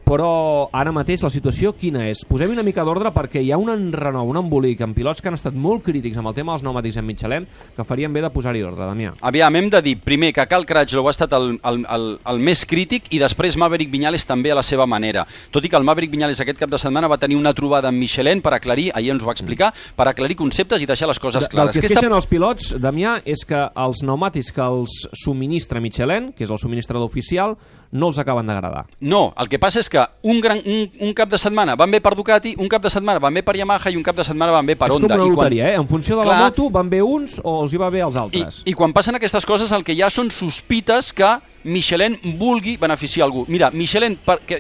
però 0.04 0.68
ara 0.76 0.92
mateix 0.92 1.22
la 1.24 1.30
situació 1.32 1.72
quina 1.80 2.04
és? 2.10 2.24
Posem 2.28 2.52
una 2.52 2.64
mica 2.66 2.84
d'ordre 2.84 3.12
perquè 3.16 3.42
hi 3.44 3.52
ha 3.54 3.58
un 3.58 3.70
enrenou, 3.72 4.28
un 4.30 4.38
embolic 4.42 4.82
amb 4.84 4.96
pilots 4.98 5.22
que 5.24 5.30
han 5.32 5.38
estat 5.38 5.56
molt 5.56 5.84
crítics 5.86 6.18
amb 6.20 6.28
el 6.30 6.36
tema 6.38 6.52
dels 6.54 6.64
pneumàtics 6.66 6.98
en 7.00 7.06
Michelin 7.08 7.48
que 7.76 7.86
farien 7.88 8.12
bé 8.14 8.22
de 8.22 8.30
posar-hi 8.34 8.64
ordre, 8.68 8.84
Damià. 8.86 9.14
Aviam, 9.22 9.56
hem 9.56 9.70
de 9.72 9.82
dir 9.82 9.96
primer 10.04 10.34
que 10.36 10.46
Cal 10.52 10.66
Crutchlow 10.68 11.08
ha 11.08 11.14
estat 11.16 11.34
el, 11.38 11.54
el, 11.64 11.86
el, 11.90 12.08
el 12.34 12.40
més 12.44 12.66
crític 12.68 13.08
i 13.16 13.20
després 13.22 13.58
Maverick 13.58 13.92
Viñales 13.94 14.26
també 14.28 14.52
a 14.52 14.58
la 14.60 14.64
seva 14.64 14.86
manera. 14.86 15.26
Tot 15.52 15.64
i 15.66 15.70
que 15.72 15.80
el 15.80 15.88
Maverick 15.88 16.12
Viñales 16.14 16.42
aquest 16.44 16.60
cap 16.60 16.70
de 16.70 16.80
setmana 16.82 17.08
va 17.08 17.18
tenir 17.18 17.38
una 17.40 17.54
trobada 17.56 17.88
amb 17.90 18.00
Michelin 18.04 18.42
per 18.44 18.54
aclarir, 18.58 18.92
ahir 18.94 19.12
ens 19.16 19.24
ho 19.24 19.30
va 19.32 19.36
explicar, 19.38 19.72
per 19.96 20.08
aclarir 20.12 20.36
conceptes 20.36 20.82
i 20.84 20.86
deixar 20.90 21.08
les 21.08 21.20
coses 21.20 21.44
De- 21.44 21.48
Del 21.48 21.56
clares. 21.56 21.74
que 21.74 21.80
es 21.80 21.86
Aquesta- 21.86 22.02
queixen 22.02 22.18
els 22.18 22.28
pilots, 22.28 22.74
Damià, 22.82 23.22
és 23.26 23.46
que 23.48 23.64
els 23.76 24.04
pneumàtics 24.04 24.52
que 24.54 24.62
els 24.68 25.00
subministra 25.24 25.80
Michelin, 25.80 26.34
que 26.34 26.44
és 26.44 26.50
el 26.52 26.60
subministrador 26.60 27.06
oficial, 27.08 27.56
no 27.94 28.08
els 28.10 28.18
acaben 28.18 28.48
d'agradar. 28.50 28.88
No, 29.06 29.34
el 29.38 29.48
que 29.48 29.60
passa 29.62 29.80
és 29.80 29.88
que 29.90 30.02
un, 30.26 30.40
gran, 30.42 30.60
un, 30.66 30.88
un 31.06 31.14
cap 31.14 31.30
de 31.30 31.38
setmana 31.38 31.76
van 31.78 31.92
bé 31.94 32.00
per 32.02 32.16
Ducati, 32.18 32.56
un 32.58 32.68
cap 32.68 32.82
de 32.82 32.90
setmana 32.90 33.22
van 33.22 33.34
bé 33.38 33.44
per 33.46 33.54
Yamaha 33.56 33.92
i 33.94 33.96
un 34.00 34.04
cap 34.04 34.18
de 34.18 34.26
setmana 34.26 34.52
van 34.56 34.66
bé 34.66 34.76
per 34.76 34.90
és 34.90 34.96
Honda. 34.96 35.08
com 35.14 35.16
una 35.16 35.24
I 35.24 35.36
quan- 35.36 35.38
loteria, 35.38 35.70
eh? 35.72 35.76
En 35.78 35.88
funció 35.88 36.18
de 36.18 36.26
la 36.26 36.34
Clar. 36.34 36.44
moto 36.50 36.70
van 36.74 36.90
bé 36.90 37.04
uns 37.06 37.40
o 37.44 37.62
els 37.64 37.72
hi 37.74 37.78
va 37.78 37.92
bé 37.94 38.02
als 38.02 38.18
altres. 38.18 38.64
I, 38.66 38.72
I 38.72 38.74
quan 38.74 38.92
passen 38.94 39.16
aquestes 39.16 39.46
coses 39.46 39.72
el 39.72 39.84
que 39.86 39.96
ha 40.04 40.10
són 40.10 40.32
sospites 40.32 41.14
que 41.14 41.38
Michelin 41.64 42.18
vulgui 42.40 42.76
beneficiar 42.78 43.24
algú. 43.26 43.46
Mira, 43.48 43.70
Michelin, 43.72 44.18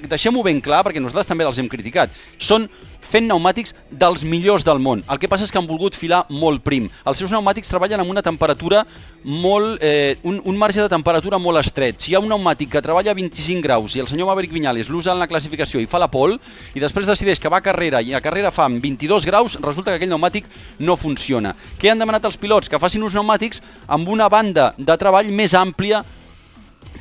deixem-ho 0.07 0.43
ben 0.43 0.61
clar, 0.61 0.83
perquè 0.85 1.01
nosaltres 1.01 1.27
també 1.27 1.43
els 1.43 1.57
hem 1.59 1.67
criticat, 1.67 2.09
són 2.37 2.69
fent 3.13 3.27
pneumàtics 3.27 3.75
dels 3.91 4.23
millors 4.25 4.65
del 4.65 4.81
món. 4.81 5.03
El 5.11 5.19
que 5.21 5.29
passa 5.29 5.45
és 5.45 5.53
que 5.53 5.59
han 5.61 5.69
volgut 5.69 5.95
filar 5.97 6.23
molt 6.33 6.63
prim. 6.65 6.89
Els 7.05 7.19
seus 7.21 7.29
pneumàtics 7.29 7.69
treballen 7.69 8.01
amb 8.01 8.13
una 8.13 8.23
temperatura 8.25 8.83
molt... 9.23 9.83
Eh, 9.85 10.17
un, 10.23 10.39
un 10.49 10.57
marge 10.57 10.81
de 10.81 10.89
temperatura 10.89 11.37
molt 11.41 11.61
estret. 11.61 12.01
Si 12.01 12.11
hi 12.11 12.17
ha 12.17 12.23
un 12.23 12.29
pneumàtic 12.31 12.71
que 12.73 12.81
treballa 12.85 13.13
a 13.13 13.17
25 13.17 13.61
graus 13.65 13.95
i 13.95 14.01
el 14.03 14.09
senyor 14.09 14.31
Maverick 14.31 14.55
Viñales 14.55 14.89
l'usa 14.89 15.13
en 15.13 15.21
la 15.21 15.29
classificació 15.29 15.81
i 15.83 15.89
fa 15.89 16.01
la 16.01 16.09
pole 16.11 16.39
i 16.73 16.81
després 16.81 17.09
decideix 17.09 17.41
que 17.41 17.51
va 17.53 17.61
a 17.61 17.65
carrera 17.65 18.01
i 18.01 18.15
a 18.17 18.23
carrera 18.23 18.51
fa 18.51 18.65
amb 18.65 18.81
22 18.83 19.29
graus, 19.29 19.59
resulta 19.61 19.91
que 19.91 20.01
aquell 20.01 20.11
pneumàtic 20.11 20.49
no 20.81 20.97
funciona. 20.97 21.53
Què 21.79 21.93
han 21.93 22.01
demanat 22.01 22.25
els 22.25 22.39
pilots? 22.39 22.71
Que 22.71 22.81
facin 22.81 23.05
uns 23.05 23.13
pneumàtics 23.13 23.61
amb 23.93 24.09
una 24.09 24.29
banda 24.31 24.71
de 24.77 24.97
treball 24.97 25.29
més 25.31 25.53
àmplia 25.53 26.01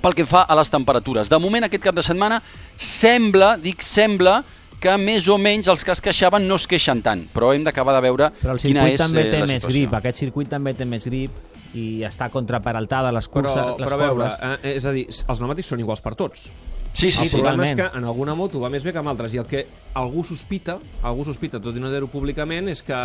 pel 0.02 0.16
que 0.18 0.26
fa 0.26 0.44
a 0.44 0.56
les 0.58 0.70
temperatures. 0.72 1.30
De 1.30 1.38
moment, 1.40 1.64
aquest 1.64 1.84
cap 1.84 1.96
de 1.96 2.04
setmana, 2.04 2.40
sembla, 2.76 3.54
dic 3.60 3.84
sembla, 3.86 4.40
que 4.82 4.96
més 4.98 5.28
o 5.30 5.38
menys 5.38 5.68
els 5.72 5.84
que 5.86 5.94
es 5.94 6.02
queixaven 6.02 6.46
no 6.50 6.58
es 6.58 6.66
queixen 6.68 7.00
tant, 7.06 7.22
però 7.32 7.52
hem 7.54 7.64
d'acabar 7.64 7.94
de 7.96 8.02
veure 8.08 8.30
Però 8.42 8.56
el 8.56 8.60
quina 8.60 8.82
circuit 8.82 8.98
és 8.98 9.00
també 9.06 9.22
eh, 9.22 9.30
té 9.30 9.38
la 9.40 9.46
més 9.46 9.62
situació. 9.62 9.78
grip, 9.78 9.94
aquest 10.00 10.18
circuit 10.24 10.48
també 10.50 10.74
té 10.74 10.84
més 10.88 11.06
grip 11.06 11.30
i 11.78 11.86
està 12.04 12.28
contraperaltada 12.28 13.12
les 13.14 13.28
curses, 13.32 13.54
Però, 13.54 13.76
les 13.78 13.86
però 13.88 13.94
a 13.96 14.02
veure, 14.02 14.28
corbes. 14.28 14.60
eh, 14.64 14.74
és 14.76 14.84
a 14.84 14.92
dir, 14.92 15.06
els 15.08 15.38
pneumàtics 15.38 15.70
són 15.72 15.80
iguals 15.80 16.02
per 16.04 16.14
tots. 16.18 16.50
Sí, 16.92 17.08
sí, 17.10 17.22
el 17.22 17.28
sí. 17.30 17.36
problema 17.38 17.62
totalment. 17.62 17.78
és 17.80 17.80
que 17.92 17.98
en 17.98 18.04
alguna 18.04 18.34
moto 18.36 18.60
va 18.60 18.68
més 18.68 18.84
bé 18.84 18.92
que 18.92 18.98
en 19.00 19.08
altres 19.08 19.32
i 19.32 19.38
el 19.40 19.46
que 19.48 19.62
algú 19.94 20.22
sospita, 20.28 20.76
algú 21.02 21.24
sospita, 21.24 21.58
tot 21.64 21.74
i 21.76 21.80
no 21.80 21.88
dir-ho 21.88 22.10
públicament, 22.12 22.68
és 22.68 22.82
que 22.84 22.98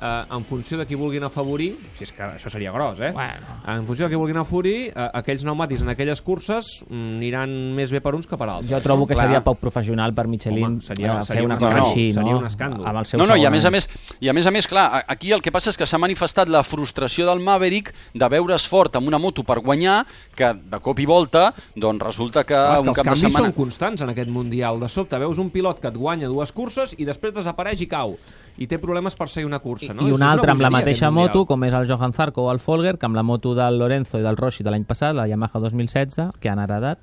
eh, 0.00 0.24
en 0.36 0.44
funció 0.44 0.78
de 0.78 0.86
qui 0.86 0.94
vulguin 0.94 1.24
afavorir, 1.24 1.76
si 1.92 2.04
és 2.04 2.12
que 2.12 2.22
això 2.22 2.50
seria 2.50 2.70
gros, 2.72 3.00
eh? 3.00 3.10
Bueno. 3.12 3.56
En 3.66 3.86
funció 3.86 4.06
de 4.06 4.10
qui 4.12 4.18
vulguin 4.20 4.36
afavorir, 4.40 4.92
eh, 4.94 5.08
aquells 5.20 5.42
pneumàtics 5.44 5.82
en 5.82 5.88
aquelles 5.92 6.22
curses 6.22 6.68
mm, 6.88 7.16
aniran 7.18 7.54
més 7.76 7.90
bé 7.92 8.00
per 8.00 8.14
uns 8.14 8.26
que 8.26 8.36
per 8.38 8.48
altres. 8.48 8.70
Jo 8.70 8.80
trobo 8.84 9.06
que 9.06 9.14
Clar. 9.14 9.26
seria 9.26 9.42
poc 9.44 9.58
professional 9.58 10.14
per 10.14 10.26
Michelin 10.28 10.64
Home, 10.64 10.80
seria- 10.80 11.18
eh, 11.20 11.22
seria 11.24 11.40
fer 11.42 11.44
una 11.46 11.54
un 11.54 11.60
cosa 11.60 11.70
escàndol. 11.74 11.90
així, 11.90 12.12
Seria 12.12 12.32
no? 12.32 12.38
un 12.38 12.46
escàndol. 12.46 12.86
Amb 12.86 12.98
el 12.98 13.06
seu 13.06 13.18
No, 13.18 13.26
no, 13.26 13.36
i 13.36 13.44
a 13.44 13.50
més 13.50 13.64
a 13.64 13.70
més, 13.70 13.88
i 14.20 14.28
a 14.28 14.32
més 14.32 14.46
a 14.46 14.50
més, 14.50 14.66
clar, 14.68 15.04
aquí 15.08 15.32
el 15.32 15.42
que 15.42 15.52
passa 15.52 15.70
és 15.70 15.76
que 15.76 15.86
s'ha 15.86 15.98
manifestat 15.98 16.48
la 16.48 16.62
frustració 16.62 17.26
del 17.26 17.40
Maverick 17.40 17.92
de 18.14 18.28
veure's 18.28 18.66
fort 18.68 18.96
amb 18.96 19.08
una 19.08 19.18
moto 19.18 19.42
per 19.44 19.60
guanyar, 19.60 20.04
que 20.34 20.52
de 20.54 20.80
cop 20.80 20.98
i 21.00 21.06
volta, 21.06 21.52
doncs 21.74 22.02
resulta 22.04 22.44
que 22.44 22.54
Clar, 22.54 22.74
que 22.76 22.80
un 22.82 22.88
els 22.88 22.96
cap 22.96 23.04
de 23.04 23.10
canvis 23.10 23.22
setmana... 23.32 23.44
són 23.46 23.52
constants 23.52 24.02
en 24.02 24.10
aquest 24.10 24.28
Mundial. 24.28 24.78
De 24.80 24.88
sobte 24.88 25.18
veus 25.18 25.38
un 25.38 25.50
pilot 25.50 25.80
que 25.80 25.88
et 25.88 25.96
guanya 25.96 26.28
dues 26.28 26.52
curses 26.52 26.94
i 26.98 27.04
després 27.04 27.32
desapareix 27.34 27.80
i 27.80 27.86
cau. 27.88 28.16
I 28.58 28.66
té 28.66 28.80
problemes 28.82 29.14
per 29.14 29.28
seguir 29.30 29.46
una 29.46 29.60
cursa. 29.62 29.92
No? 29.94 30.06
I 30.06 30.10
un 30.10 30.18
una 30.18 30.32
altre 30.34 30.50
amb 30.50 30.64
la 30.64 30.70
mateixa 30.74 31.12
moto, 31.14 31.44
com 31.46 31.62
és 31.64 31.74
el 31.78 31.86
Johan 31.90 32.14
Zarco 32.16 32.48
o 32.48 32.52
el 32.52 32.58
Folger, 32.58 32.96
que 32.98 33.06
amb 33.06 33.18
la 33.18 33.22
moto 33.22 33.54
del 33.54 33.78
Lorenzo 33.78 34.18
i 34.18 34.26
del 34.26 34.36
Rossi 34.36 34.66
de 34.66 34.74
l'any 34.74 34.86
passat, 34.88 35.14
la 35.14 35.28
Yamaha 35.30 35.62
2016, 35.62 36.40
que 36.42 36.50
han 36.50 36.58
heredat, 36.64 36.98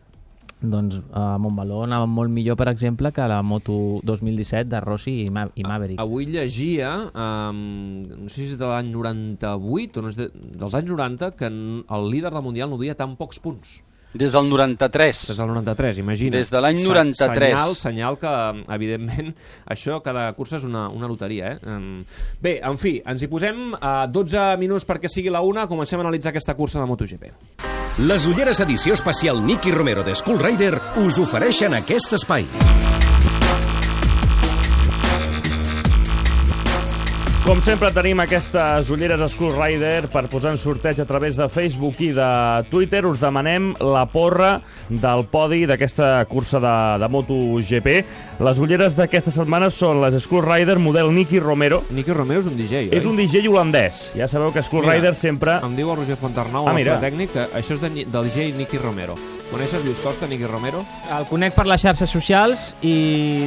doncs 0.62 1.01
a 1.13 1.38
Montbaló 1.41 1.81
anava 1.83 2.07
molt 2.09 2.31
millor, 2.33 2.57
per 2.59 2.67
exemple, 2.71 3.12
que 3.13 3.25
la 3.27 3.41
moto 3.43 4.01
2017 4.07 4.69
de 4.71 4.81
Rossi 4.83 5.15
i, 5.24 5.25
Ma 5.31 5.45
i 5.55 5.65
Maverick. 5.67 6.01
Avui 6.01 6.27
llegia, 6.31 6.93
um, 7.12 7.59
no 8.25 8.29
sé 8.29 8.41
si 8.41 8.51
és 8.53 8.59
de 8.59 8.69
l'any 8.69 8.91
98 8.93 10.00
o 10.00 10.05
no 10.05 10.13
és 10.13 10.19
de, 10.19 10.29
dels 10.33 10.77
anys 10.77 10.91
90, 10.91 11.33
que 11.39 11.51
el 11.51 12.09
líder 12.12 12.31
del 12.33 12.45
Mundial 12.45 12.71
no 12.71 12.79
duia 12.81 12.97
tan 12.97 13.15
pocs 13.19 13.41
punts. 13.43 13.79
Des 14.15 14.31
del 14.31 14.48
93. 14.50 15.19
Des 15.27 15.38
del 15.38 15.48
93, 15.51 15.98
imagina. 16.00 16.38
Des 16.38 16.50
de 16.50 16.62
l'any 16.63 16.77
Se- 16.79 16.88
93. 16.88 17.50
Senyal, 17.51 17.75
senyal 17.75 18.17
que, 18.22 18.31
evidentment, 18.74 19.34
això 19.75 20.00
cada 20.05 20.29
cursa 20.38 20.57
és 20.62 20.63
una, 20.67 20.88
una 20.89 21.10
loteria. 21.12 21.51
Eh? 21.60 21.79
Bé, 22.41 22.55
en 22.63 22.79
fi, 22.79 22.98
ens 23.05 23.25
hi 23.25 23.29
posem 23.31 23.74
a 23.81 24.05
12 24.07 24.48
minuts 24.62 24.88
perquè 24.88 25.12
sigui 25.12 25.34
la 25.34 25.43
una, 25.43 25.67
comencem 25.67 26.00
a 26.00 26.07
analitzar 26.07 26.31
aquesta 26.31 26.55
cursa 26.55 26.79
de 26.79 26.88
MotoGP. 26.88 27.27
Les 28.07 28.25
ulleres 28.27 28.60
edició 28.60 28.93
especial 28.95 29.39
Nicky 29.45 29.72
Romero 29.72 30.03
de 30.03 30.15
Skull 30.15 30.39
Rider 30.39 30.79
us 31.05 31.19
ofereixen 31.19 31.75
aquest 31.75 32.15
espai. 32.19 32.48
Com 37.45 37.59
sempre 37.61 37.91
tenim 37.93 38.17
aquestes 38.23 38.87
ulleres 38.89 39.21
Skull 39.35 39.51
Rider 39.53 40.07
per 40.09 40.23
posar 40.31 40.55
en 40.55 40.57
sorteig 40.57 40.97
a 40.97 41.05
través 41.05 41.35
de 41.37 41.45
Facebook 41.45 41.99
i 42.01 42.07
de 42.15 42.29
Twitter. 42.71 43.03
Us 43.05 43.19
demanem 43.21 43.67
la 43.85 44.07
porra 44.09 44.55
del 44.89 45.21
podi 45.29 45.67
d'aquesta 45.69 46.25
cursa 46.25 46.57
de, 46.63 46.73
de 47.03 47.09
MotoGP. 47.13 47.91
Les 48.41 48.63
ulleres 48.65 48.97
d'aquesta 48.97 49.29
setmana 49.35 49.69
són 49.69 50.01
les 50.01 50.17
Skull 50.25 50.41
Rider 50.47 50.79
model 50.81 51.13
Nicky 51.13 51.37
Romero. 51.43 51.83
Nicky 51.93 52.17
Romero 52.17 52.41
és 52.41 52.49
un 52.49 52.57
DJ, 52.57 52.81
oi? 52.87 52.91
És 52.97 53.05
un 53.05 53.21
DJ 53.21 53.45
holandès. 53.45 54.07
Ja 54.17 54.25
sabeu 54.31 54.49
que 54.49 54.65
Skull 54.65 54.81
Mira, 54.81 54.97
Rider 54.97 55.13
sempre... 55.13 55.59
Em 55.61 55.77
diu 55.77 55.93
el 55.93 56.01
Roger 56.01 56.17
Fontarnau, 56.17 56.65
Ah, 56.65 56.73
el 56.81 56.97
tècnic, 56.97 57.29
que 57.37 57.45
això 57.53 57.77
és 57.77 57.85
de, 57.85 57.93
del 58.09 58.31
DJ 58.31 58.55
Nicky 58.57 58.81
Romero. 58.81 59.21
Coneixes 59.55 59.85
Lluís 59.85 60.00
Costa, 60.03 60.27
Nicky 60.27 60.43
Romero? 60.51 60.81
El 61.15 61.24
conec 61.29 61.53
per 61.55 61.63
les 61.69 61.79
xarxes 61.79 62.12
socials 62.12 62.74
i... 62.83 62.91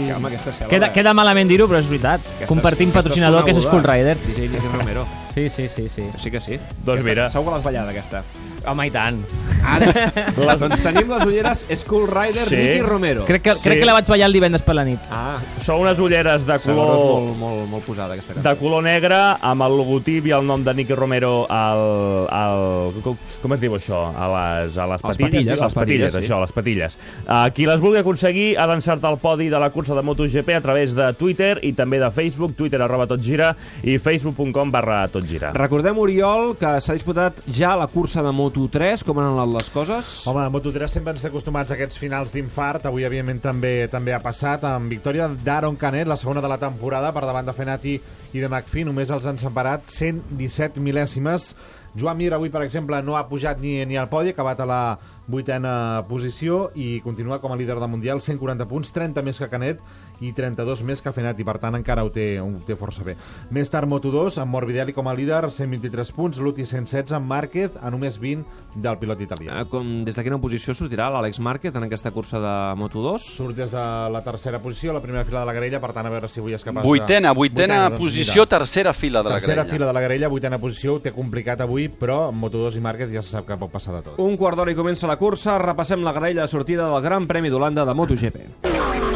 Que, 0.08 0.14
home, 0.16 0.30
aquesta 0.32 0.54
és 0.54 0.60
Queda, 0.70 0.88
eh? 0.88 0.94
queda 0.94 1.12
malament 1.12 1.50
dir-ho, 1.52 1.68
però 1.68 1.82
és 1.82 1.88
veritat. 1.90 2.24
Aquesta- 2.24 2.48
Compartim 2.48 2.88
aquesta 2.88 3.02
patrocinador, 3.02 3.44
que 3.44 3.52
és. 3.52 3.60
Skull 3.66 3.84
Rider. 3.84 4.16
DJ 4.24 4.48
Nicky 4.48 4.72
Romero. 4.72 5.04
Sí, 5.38 5.48
sí, 5.50 5.68
sí, 5.68 5.88
sí. 5.88 6.02
Sí 6.18 6.30
que 6.34 6.40
sí. 6.40 6.58
Doncs 6.84 6.98
Aquesta- 7.00 7.08
mira. 7.08 7.28
Segur 7.30 7.46
que 7.46 7.54
l'has 7.56 7.64
ballat, 7.64 7.88
aquesta. 7.94 8.22
Home, 8.68 8.88
i 8.88 8.90
tant. 8.90 9.20
Ara, 9.64 9.86
les... 10.48 10.58
doncs 10.60 10.80
tenim 10.82 11.08
les 11.12 11.22
ulleres 11.24 11.60
Skull 11.78 12.08
Rider 12.10 12.42
Sí. 12.48 12.56
Nicky 12.58 12.82
Romero. 12.82 13.24
Crec 13.24 13.42
que, 13.46 13.52
Sí. 13.54 13.62
crec 13.68 13.78
que 13.80 13.86
la 13.86 13.94
vaig 13.94 14.08
ballar 14.10 14.26
el 14.26 14.34
divendres 14.34 14.62
per 14.66 14.74
la 14.74 14.84
nit. 14.84 14.98
Ah, 15.14 15.38
Són 15.62 15.80
unes 15.84 15.98
ulleres 16.02 16.44
de 16.44 16.56
color... 16.64 16.90
molt, 16.98 17.38
molt, 17.38 17.62
molt 17.70 17.86
posada, 17.86 18.14
aquesta 18.18 18.34
de 18.34 18.42
cançó. 18.42 18.58
color 18.60 18.82
negre 18.82 19.14
amb 19.40 19.62
el 19.62 19.76
logotip 19.78 20.26
i 20.26 20.34
el 20.36 20.44
nom 20.46 20.64
de 20.66 20.74
Nicky 20.74 20.94
Romero 20.98 21.46
al, 21.48 22.26
al 22.34 22.98
com, 23.06 23.16
com 23.44 23.54
es 23.56 23.62
diu 23.62 23.76
això? 23.78 24.02
A 24.10 24.28
les, 24.34 24.76
a 24.76 24.88
les 24.90 25.04
A 25.06 25.08
les 25.14 25.22
patilles, 25.22 25.30
patilles, 25.30 25.46
les 25.54 25.62
les 25.62 25.78
patilles, 25.78 25.78
patilles, 25.78 26.12
sí. 26.18 26.24
això, 26.26 26.36
a 26.36 26.44
les 26.44 26.52
patilles. 26.58 26.98
Uh, 27.28 27.46
qui 27.54 27.66
les 27.70 27.80
vulgui 27.80 28.02
aconseguir 28.02 28.48
ha 28.58 28.66
d'encertar 28.70 29.14
el 29.14 29.20
podi 29.22 29.48
de 29.54 29.62
la 29.62 29.70
cursa 29.70 29.94
de 29.94 30.02
MotoGP 30.02 30.50
a 30.58 30.60
través 30.66 30.94
de 30.98 31.08
Twitter 31.14 31.54
i 31.62 31.72
també 31.78 32.02
de 32.02 32.10
Facebook, 32.10 32.56
twitter 32.58 32.82
arroba 32.82 33.06
totgira 33.06 33.54
i 33.86 33.96
facebook.com 34.02 34.70
barra 34.74 35.04
totgira. 35.28 35.52
Recordem, 35.52 35.98
Oriol, 35.98 36.54
que 36.58 36.70
s'ha 36.80 36.96
disputat 36.96 37.42
ja 37.52 37.74
la 37.76 37.86
cursa 37.90 38.22
de 38.24 38.32
Moto3. 38.32 39.04
Com 39.06 39.20
han 39.20 39.32
anat 39.32 39.52
les 39.52 39.70
coses? 39.72 40.12
Home, 40.28 40.44
a 40.44 40.52
Moto3 40.52 40.88
sempre 40.88 41.14
ens 41.14 41.24
acostumats 41.28 41.70
a 41.70 41.76
aquests 41.76 42.00
finals 42.00 42.32
d'infart. 42.32 42.88
Avui, 42.88 43.04
evidentment, 43.04 43.42
també 43.44 43.88
també 43.92 44.14
ha 44.16 44.22
passat 44.24 44.64
amb 44.64 44.90
victòria 44.90 45.28
d'Aaron 45.28 45.76
Canet, 45.76 46.08
la 46.08 46.16
segona 46.16 46.42
de 46.44 46.48
la 46.50 46.58
temporada, 46.58 47.12
per 47.12 47.26
davant 47.26 47.46
de 47.46 47.56
Fenati 47.56 47.98
i 48.32 48.40
de 48.40 48.48
McPhee. 48.48 48.88
Només 48.88 49.12
els 49.14 49.28
han 49.28 49.40
separat 49.40 49.88
117 49.92 50.80
mil·lèsimes 50.80 51.52
Joan 51.98 52.18
Mir 52.18 52.32
avui, 52.34 52.50
per 52.50 52.62
exemple, 52.62 53.00
no 53.02 53.16
ha 53.16 53.26
pujat 53.28 53.60
ni, 53.60 53.80
ni 53.88 53.96
al 53.98 54.08
podi, 54.10 54.30
ha 54.30 54.36
acabat 54.36 54.60
a 54.60 54.66
la 54.68 54.82
vuitena 55.28 56.02
posició 56.08 56.70
i 56.74 57.00
continua 57.04 57.38
com 57.40 57.52
a 57.52 57.56
líder 57.56 57.76
del 57.78 57.90
Mundial, 57.92 58.20
140 58.24 58.66
punts, 58.68 58.90
30 58.96 59.22
més 59.22 59.38
que 59.38 59.48
Canet 59.52 59.80
i 60.24 60.32
32 60.34 60.80
més 60.82 61.02
que 61.04 61.12
Fenat, 61.14 61.38
i 61.38 61.44
per 61.46 61.58
tant 61.62 61.76
encara 61.78 62.02
ho 62.02 62.08
té, 62.10 62.40
ho 62.42 62.48
té 62.66 62.74
força 62.74 63.04
bé. 63.06 63.14
Més 63.54 63.70
tard 63.70 63.86
Moto2, 63.86 64.40
amb 64.42 64.50
Morbidelli 64.50 64.94
com 64.96 65.06
a 65.06 65.14
líder, 65.14 65.44
123 65.54 66.10
punts, 66.16 66.40
Luti 66.42 66.64
116, 66.66 67.12
amb 67.14 67.28
Márquez 67.30 67.76
a 67.78 67.92
només 67.94 68.16
20 68.18 68.42
del 68.74 68.98
pilot 68.98 69.20
italià. 69.28 69.60
Eh, 69.60 69.66
Com, 69.68 70.02
des 70.08 70.16
de 70.16 70.24
quina 70.26 70.40
posició 70.42 70.74
sortirà 70.74 71.06
l'Àlex 71.12 71.38
Márquez 71.44 71.76
en 71.76 71.84
aquesta 71.86 72.10
cursa 72.10 72.40
de 72.42 72.54
Moto2? 72.80 73.28
Surt 73.36 73.54
des 73.60 73.70
de 73.70 73.84
la 74.10 74.22
tercera 74.24 74.58
posició, 74.64 74.92
la 74.96 75.02
primera 75.04 75.24
fila 75.28 75.44
de 75.44 75.46
la 75.46 75.54
grella, 75.54 75.78
per 75.84 75.92
tant, 75.92 76.08
a 76.08 76.10
veure 76.10 76.26
si 76.32 76.40
avui 76.40 76.56
és 76.56 76.64
capaç 76.66 76.82
Vuitena, 76.88 77.28
de... 77.30 77.36
vuitena 77.38 77.78
doncs 77.90 78.00
posició, 78.00 78.42
mira. 78.42 78.58
tercera 78.58 78.92
fila 78.96 79.22
de 79.22 79.28
la 79.30 79.38
Tercera 79.38 79.62
grella. 79.62 79.70
fila 79.76 79.86
de 79.86 79.92
la 79.92 80.00
grella, 80.08 80.28
vuitena 80.32 80.58
posició, 80.58 80.96
ho 80.96 81.00
té 81.04 81.12
complicat 81.14 81.60
avui, 81.62 81.86
però 81.88 82.24
amb 82.32 82.42
Moto2 82.42 82.80
i 82.80 82.82
Márquez 82.82 83.12
ja 83.12 83.22
se 83.22 83.36
sap 83.36 83.46
que 83.46 83.56
pot 83.60 83.70
passar 83.70 83.94
de 83.98 84.02
tot. 84.08 84.18
Un 84.18 84.36
quart 84.40 84.56
d'hora 84.58 84.72
i 84.72 84.78
comença 84.78 85.06
la 85.06 85.17
cursa. 85.18 85.58
Repassem 85.58 86.06
la 86.06 86.14
graella 86.16 86.46
de 86.46 86.48
sortida 86.48 86.88
del 86.88 87.02
Gran 87.02 87.26
Premi 87.26 87.50
d'Holanda 87.50 87.84
de 87.84 87.94
MotoGP. 87.94 89.07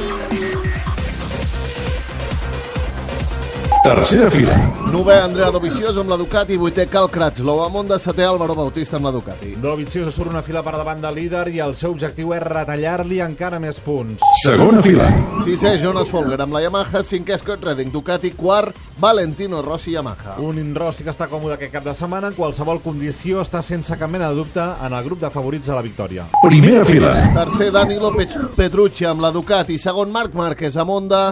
Tercera 3.83 4.31
fila. 4.31 4.55
Nové 4.93 5.19
Andrea 5.21 5.51
Dovizioso 5.51 6.01
amb 6.05 6.11
la 6.13 6.17
Ducati, 6.17 6.55
vuitè 6.57 6.85
Cal 6.89 7.09
Cratchlow, 7.11 7.65
amb 7.65 7.75
Honda, 7.81 7.97
setè 7.99 8.23
Álvaro 8.23 8.55
Bautista 8.55 8.95
amb 9.01 9.09
la 9.09 9.11
Ducati. 9.11 9.57
Dovizioso 9.59 10.11
surt 10.15 10.31
una 10.31 10.43
fila 10.43 10.63
per 10.63 10.77
davant 10.77 11.01
del 11.03 11.17
líder 11.17 11.49
i 11.51 11.59
el 11.65 11.75
seu 11.75 11.91
objectiu 11.91 12.31
és 12.37 12.45
retallar-li 12.47 13.19
encara 13.25 13.59
més 13.59 13.81
punts. 13.83 14.23
Segona 14.45 14.83
fila. 14.87 15.09
Sisè 15.43 15.75
Jonas 15.83 16.13
Folger 16.13 16.39
amb 16.45 16.55
la 16.55 16.63
Yamaha, 16.63 17.03
cinquè 17.03 17.41
Scott 17.43 17.65
Redding, 17.67 17.91
Ducati, 17.91 18.31
quart 18.39 18.77
Valentino 19.03 19.63
Rossi 19.67 19.97
Yamaha. 19.97 20.37
Un 20.39 20.63
Rossi 20.79 21.03
que 21.03 21.11
està 21.11 21.27
còmode 21.27 21.57
aquest 21.59 21.73
cap 21.75 21.85
de 21.89 21.95
setmana, 21.99 22.31
en 22.31 22.39
qualsevol 22.39 22.79
condició 22.85 23.43
està 23.43 23.65
sense 23.67 23.99
cap 23.99 24.11
mena 24.11 24.29
de 24.31 24.39
dubte 24.39 24.63
en 24.63 24.93
el 24.95 25.05
grup 25.09 25.19
de 25.25 25.31
favorits 25.35 25.69
a 25.71 25.81
la 25.81 25.83
victòria. 25.83 26.29
Primera 26.45 26.85
fila. 26.87 27.17
Tercer 27.35 27.73
Danilo 27.75 28.13
Pet- 28.15 28.39
Petrucci 28.55 29.09
amb 29.11 29.21
la 29.27 29.33
Ducati, 29.35 29.79
segon 29.79 30.13
Marc 30.15 30.35
Márquez 30.39 30.77
amb 30.77 30.91
Honda, 31.01 31.25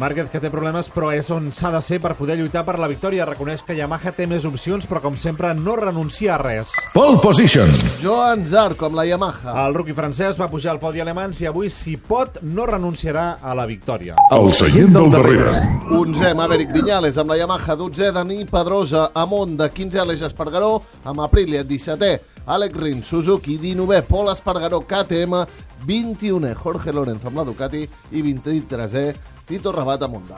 Márquez 0.00 0.30
que 0.32 0.40
té 0.40 0.48
problemes 0.48 0.86
però 0.88 1.10
és 1.12 1.26
on 1.28 1.50
s'ha 1.52 1.68
de 1.74 1.80
ser 1.84 1.98
per 2.00 2.14
poder 2.16 2.38
lluitar 2.38 2.62
per 2.64 2.78
la 2.80 2.86
victòria. 2.88 3.26
Reconeix 3.28 3.60
que 3.66 3.74
Yamaha 3.76 4.14
té 4.16 4.24
més 4.24 4.46
opcions 4.48 4.86
però 4.88 5.02
com 5.04 5.18
sempre 5.20 5.50
no 5.52 5.74
renuncia 5.76 6.32
a 6.32 6.38
res. 6.40 6.70
Pole 6.94 7.18
position. 7.20 7.68
Joan 8.00 8.46
Zarco 8.48 8.88
amb 8.88 8.96
la 8.96 9.04
Yamaha. 9.04 9.52
El 9.66 9.76
rookie 9.76 9.92
francès 9.92 10.40
va 10.40 10.48
pujar 10.48 10.72
al 10.72 10.80
podi 10.80 11.02
alemans 11.04 11.42
i 11.44 11.50
avui, 11.50 11.68
si 11.68 11.98
pot, 12.00 12.38
no 12.40 12.64
renunciarà 12.70 13.42
a 13.44 13.52
la 13.52 13.66
victòria. 13.68 14.16
El 14.32 14.48
seient 14.56 14.96
del 14.96 15.12
darrere. 15.12 15.60
11è 15.92 16.32
Maverick 16.38 16.72
Viñales 16.72 17.20
amb 17.20 17.34
la 17.34 17.36
Yamaha, 17.36 17.76
12è 17.76 18.08
Dani 18.16 18.46
Pedrosa 18.48 19.10
amb 19.12 19.36
Honda, 19.36 19.68
15è 19.68 20.00
Aleix 20.00 20.22
Espargaró 20.30 20.78
amb 21.04 21.20
Aprilia, 21.26 21.60
17è 21.60 22.40
Alex 22.46 22.80
Rins, 22.80 23.04
Suzuki, 23.06 23.58
19è 23.60 24.00
Pol 24.08 24.32
Espargaró, 24.32 24.80
KTM, 24.80 25.44
21è 25.84 26.54
Jorge 26.54 26.90
Lorenzo 26.90 27.28
amb 27.28 27.36
la 27.36 27.44
Ducati 27.44 27.88
i 28.10 28.22
23è 28.22 29.14
Tito 29.50 29.72
Rabat 29.74 30.04
amb 30.06 30.14
Honda. 30.14 30.36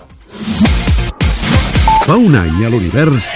Fa 2.07 2.15
un 2.17 2.33
any 2.33 2.63
a 2.65 2.71
l'univers 2.73 3.27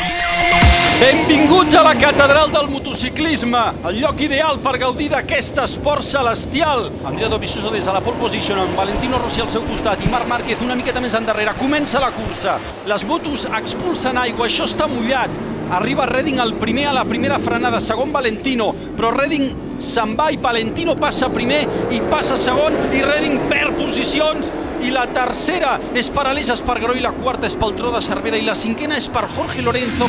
Benvinguts 0.96 1.76
a 1.76 1.82
la 1.84 1.92
catedral 2.00 2.48
del 2.54 2.70
motociclisme, 2.72 3.60
el 3.90 3.98
lloc 4.00 4.22
ideal 4.24 4.56
per 4.64 4.78
gaudir 4.80 5.10
d'aquest 5.12 5.60
esport 5.60 6.06
celestial. 6.08 6.86
Andrea 7.04 7.28
Dovizioso 7.28 7.68
des 7.74 7.84
de 7.84 7.92
la 7.92 8.00
pole 8.00 8.16
position 8.22 8.62
amb 8.62 8.80
Valentino 8.80 9.20
Rossi 9.20 9.44
al 9.44 9.52
seu 9.52 9.66
costat 9.68 10.00
i 10.00 10.08
Marc 10.08 10.32
Márquez 10.32 10.64
una 10.64 10.78
miqueta 10.80 11.04
més 11.04 11.18
endarrere. 11.20 11.52
Comença 11.60 12.00
la 12.00 12.08
cursa. 12.16 12.56
Les 12.88 13.04
motos 13.04 13.44
expulsen 13.60 14.16
aigua, 14.16 14.48
això 14.48 14.64
està 14.64 14.88
mullat. 14.88 15.36
Arriba 15.76 16.08
Redding 16.08 16.40
el 16.40 16.56
primer 16.56 16.86
a 16.88 16.96
la 16.96 17.04
primera 17.04 17.36
frenada, 17.42 17.82
segon 17.84 18.16
Valentino, 18.16 18.72
però 18.96 19.12
Redding 19.12 19.50
se'n 19.76 20.16
va 20.16 20.30
i 20.32 20.40
Valentino 20.40 20.96
passa 20.96 21.28
primer 21.28 21.66
i 21.92 22.00
passa 22.08 22.40
segon 22.40 22.72
i 22.96 23.04
Redding 23.04 23.50
perd 23.52 23.76
posicions 23.76 24.54
i 24.86 24.92
la 24.94 25.06
tercera 25.10 25.76
és 25.98 26.08
per 26.14 26.26
Aleix 26.30 26.50
Espargaró 26.54 26.94
i 26.94 27.02
la 27.02 27.10
quarta 27.16 27.48
és 27.48 27.56
pel 27.58 27.74
Tro 27.78 27.90
de 27.94 28.02
Cervera. 28.04 28.38
I 28.38 28.46
la 28.46 28.54
cinquena 28.54 28.98
és 29.00 29.08
per 29.10 29.24
Jorge 29.34 29.62
Lorenzo. 29.66 30.08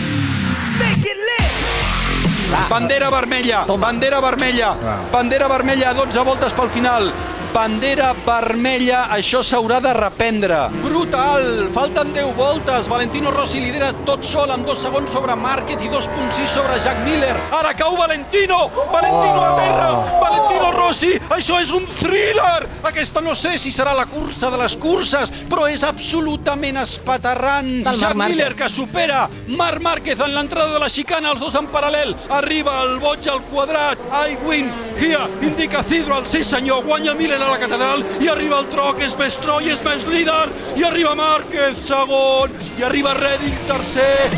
Bandera 2.70 3.10
vermella, 3.12 3.66
bandera 3.82 4.22
vermella, 4.24 4.70
bandera 5.12 5.50
vermella, 5.52 5.94
12 5.98 6.24
voltes 6.30 6.54
pel 6.56 6.70
final. 6.72 7.10
Bandera 7.54 8.12
vermella, 8.26 9.08
això 9.16 9.40
s'haurà 9.46 9.80
de 9.82 9.94
reprendre. 9.96 10.58
Brutal, 10.84 11.70
falten 11.74 12.12
10 12.14 12.34
voltes. 12.38 12.88
Valentino 12.92 13.32
Rossi 13.32 13.62
lidera 13.64 13.94
tot 14.06 14.26
sol 14.28 14.52
amb 14.54 14.68
dos 14.68 14.82
segons 14.84 15.10
sobre 15.14 15.36
Márquez 15.40 15.82
i 15.82 15.90
2.6 15.90 16.52
sobre 16.54 16.78
Jack 16.84 17.00
Miller. 17.06 17.34
Ara 17.58 17.74
cau 17.78 17.96
Valentino, 17.98 18.68
Valentino 18.92 19.42
a 19.42 19.56
terra, 19.58 19.88
Valentino 20.22 20.72
Rossi, 20.76 21.14
això 21.34 21.62
és 21.64 21.72
un 21.74 21.88
thriller. 21.98 22.68
Aquesta 22.88 23.24
no 23.26 23.34
sé 23.36 23.56
si 23.58 23.72
serà 23.74 23.96
la 23.98 24.06
cursa 24.12 24.52
de 24.54 24.62
les 24.62 24.78
curses, 24.78 25.34
però 25.50 25.66
és 25.72 25.84
absolutament 25.88 26.78
espaterrant. 26.84 27.72
Marc 27.88 28.04
Jack 28.04 28.16
Márquez. 28.22 28.36
Miller 28.36 28.54
que 28.60 28.70
supera 28.70 29.24
Marc 29.48 29.82
Márquez 29.82 30.20
en 30.20 30.36
l'entrada 30.36 30.76
de 30.76 30.84
la 30.84 30.92
xicana, 30.94 31.32
els 31.34 31.42
dos 31.42 31.56
en 31.58 31.72
paral·lel. 31.74 32.14
Arriba 32.30 32.84
el 32.84 33.00
boig 33.02 33.26
al 33.32 33.42
quadrat. 33.50 33.98
I 34.14 34.38
win 34.46 34.70
here, 35.00 35.26
indica 35.42 35.82
Cidro, 35.84 36.20
el 36.20 36.26
sí 36.28 36.44
senyor, 36.44 36.84
guanya 36.86 37.16
Miller 37.18 37.38
a 37.48 37.52
la 37.52 37.60
catedral 37.60 38.04
i 38.22 38.28
arriba 38.28 38.60
el 38.60 38.68
tro, 38.72 38.92
que 38.98 39.06
és 39.08 39.16
més 39.20 39.38
tro 39.40 39.60
i 39.64 39.72
és 39.72 39.84
més 39.86 40.06
líder. 40.12 40.48
I 40.80 40.84
arriba 40.88 41.16
Márquez, 41.16 41.80
segon. 41.88 42.52
I 42.80 42.88
arriba 42.88 43.16
Redding, 43.18 43.58
tercer. 43.70 44.32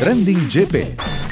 Trending 0.00 0.48
GP. 0.50 1.23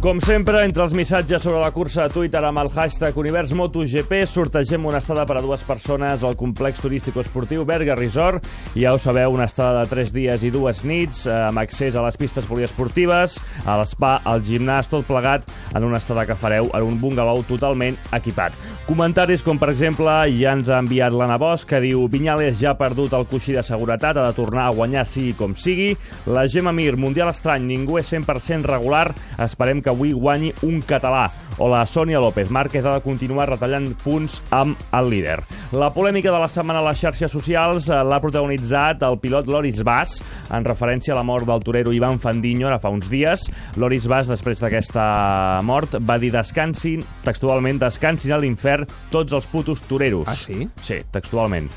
Com 0.00 0.16
sempre, 0.24 0.62
entre 0.64 0.80
els 0.80 0.94
missatges 0.96 1.42
sobre 1.44 1.58
la 1.60 1.74
cursa 1.76 2.06
a 2.06 2.08
Twitter 2.08 2.40
amb 2.48 2.62
el 2.62 2.70
hashtag 2.72 3.18
UniversMotoGP 3.20 4.22
sortegem 4.24 4.86
una 4.88 4.96
estada 5.02 5.26
per 5.28 5.34
a 5.36 5.42
dues 5.44 5.60
persones 5.68 6.22
al 6.24 6.38
complex 6.40 6.80
turístico-esportiu 6.80 7.66
Berga 7.68 7.92
Resort. 7.98 8.48
Ja 8.72 8.94
ho 8.96 8.98
sabeu, 9.02 9.34
una 9.36 9.44
estada 9.44 9.82
de 9.82 9.90
3 9.90 10.14
dies 10.16 10.46
i 10.48 10.50
dues 10.54 10.80
nits 10.88 11.26
eh, 11.26 11.34
amb 11.50 11.60
accés 11.60 11.98
a 12.00 12.04
les 12.06 12.16
pistes 12.16 12.48
poliesportives, 12.48 13.36
a 13.68 13.76
l'espa, 13.76 14.14
al 14.24 14.40
gimnàs, 14.40 14.88
tot 14.88 15.04
plegat 15.04 15.44
en 15.76 15.84
una 15.84 16.00
estada 16.00 16.24
que 16.24 16.38
fareu 16.46 16.72
en 16.72 16.88
un 16.88 16.96
bungalow 17.02 17.44
totalment 17.44 18.00
equipat. 18.16 18.56
Comentaris 18.88 19.44
com, 19.44 19.60
per 19.60 19.68
exemple, 19.74 20.16
ja 20.32 20.56
ens 20.56 20.72
ha 20.72 20.80
enviat 20.80 21.12
l'Anna 21.12 21.36
Bosch, 21.38 21.68
que 21.68 21.82
diu 21.84 22.08
Vinyales 22.08 22.56
ja 22.58 22.72
ha 22.72 22.80
perdut 22.80 23.12
el 23.14 23.28
coixí 23.28 23.52
de 23.52 23.66
seguretat, 23.68 24.16
ha 24.16 24.30
de 24.32 24.38
tornar 24.40 24.70
a 24.70 24.74
guanyar 24.74 25.04
sigui 25.04 25.36
com 25.36 25.52
sigui. 25.52 25.92
La 26.24 26.48
Gemma 26.48 26.72
Mir, 26.72 26.96
Mundial 26.96 27.28
Estrany, 27.30 27.68
ningú 27.68 28.00
és 28.00 28.08
100% 28.10 28.64
regular, 28.64 29.10
esperem 29.36 29.84
que 29.84 29.89
avui 29.90 30.12
guanyi 30.16 30.52
un 30.66 30.80
català. 30.86 31.26
O 31.60 31.68
la 31.68 31.82
Sònia 31.84 32.20
López, 32.22 32.48
Márquez 32.48 32.86
ha 32.86 32.94
de 32.96 33.04
continuar 33.04 33.50
retallant 33.50 33.90
punts 34.00 34.38
amb 34.54 34.78
el 34.96 35.10
líder. 35.12 35.36
La 35.76 35.90
polèmica 35.92 36.32
de 36.32 36.40
la 36.40 36.48
setmana 36.48 36.80
a 36.80 36.86
les 36.88 37.02
xarxes 37.02 37.32
socials 37.34 37.90
eh, 37.90 38.00
l'ha 38.00 38.20
protagonitzat 38.22 39.04
el 39.04 39.18
pilot 39.20 39.50
Loris 39.50 39.82
Bas, 39.84 40.16
en 40.50 40.64
referència 40.64 41.12
a 41.14 41.18
la 41.18 41.26
mort 41.26 41.48
del 41.50 41.62
torero 41.66 41.92
Ivan 41.92 42.20
Fandiño 42.22 42.70
ara 42.70 42.80
fa 42.80 42.92
uns 42.94 43.10
dies. 43.12 43.48
Loris 43.76 44.08
Bas, 44.08 44.30
després 44.30 44.62
d'aquesta 44.62 45.04
mort, 45.68 46.00
va 46.00 46.16
dir 46.22 46.32
descansin, 46.32 47.04
textualment, 47.26 47.82
descansin 47.82 48.32
a 48.32 48.40
l'infern 48.40 48.88
tots 49.12 49.36
els 49.36 49.48
putos 49.50 49.84
toreros. 49.90 50.28
Ah, 50.30 50.38
sí? 50.38 50.68
Sí, 50.80 51.02
textualment. 51.12 51.68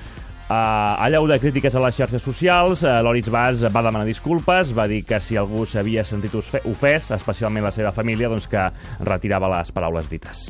Uh, 0.44 1.00
allau 1.06 1.24
de 1.26 1.38
crítiques 1.40 1.74
a 1.76 1.82
les 1.82 1.96
xarxes 1.96 2.22
socials, 2.22 2.84
uh, 2.84 2.98
Loris 3.02 3.30
Bas 3.32 3.64
va 3.74 3.82
demanar 3.86 4.06
disculpes, 4.06 4.74
va 4.76 4.88
dir 4.92 5.02
que 5.08 5.20
si 5.24 5.38
algú 5.40 5.66
s'havia 5.66 6.04
sentit 6.04 6.36
ofè- 6.36 6.62
ofès, 6.70 7.12
especialment 7.16 7.64
la 7.64 7.72
seva 7.72 7.94
família, 7.96 8.30
doncs 8.30 8.50
que 8.52 8.68
retirava 9.08 9.50
les 9.58 9.72
paraules 9.72 10.10
dites. 10.12 10.50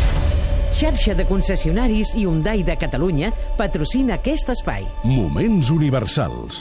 Xarxa 0.81 1.13
de 1.13 1.27
concessionaris 1.29 2.15
Hyundai 2.15 2.63
de 2.63 2.73
Catalunya 2.73 3.29
patrocina 3.53 4.15
aquest 4.17 4.49
espai. 4.49 4.87
Moments 5.05 5.69
universals. 5.69 6.57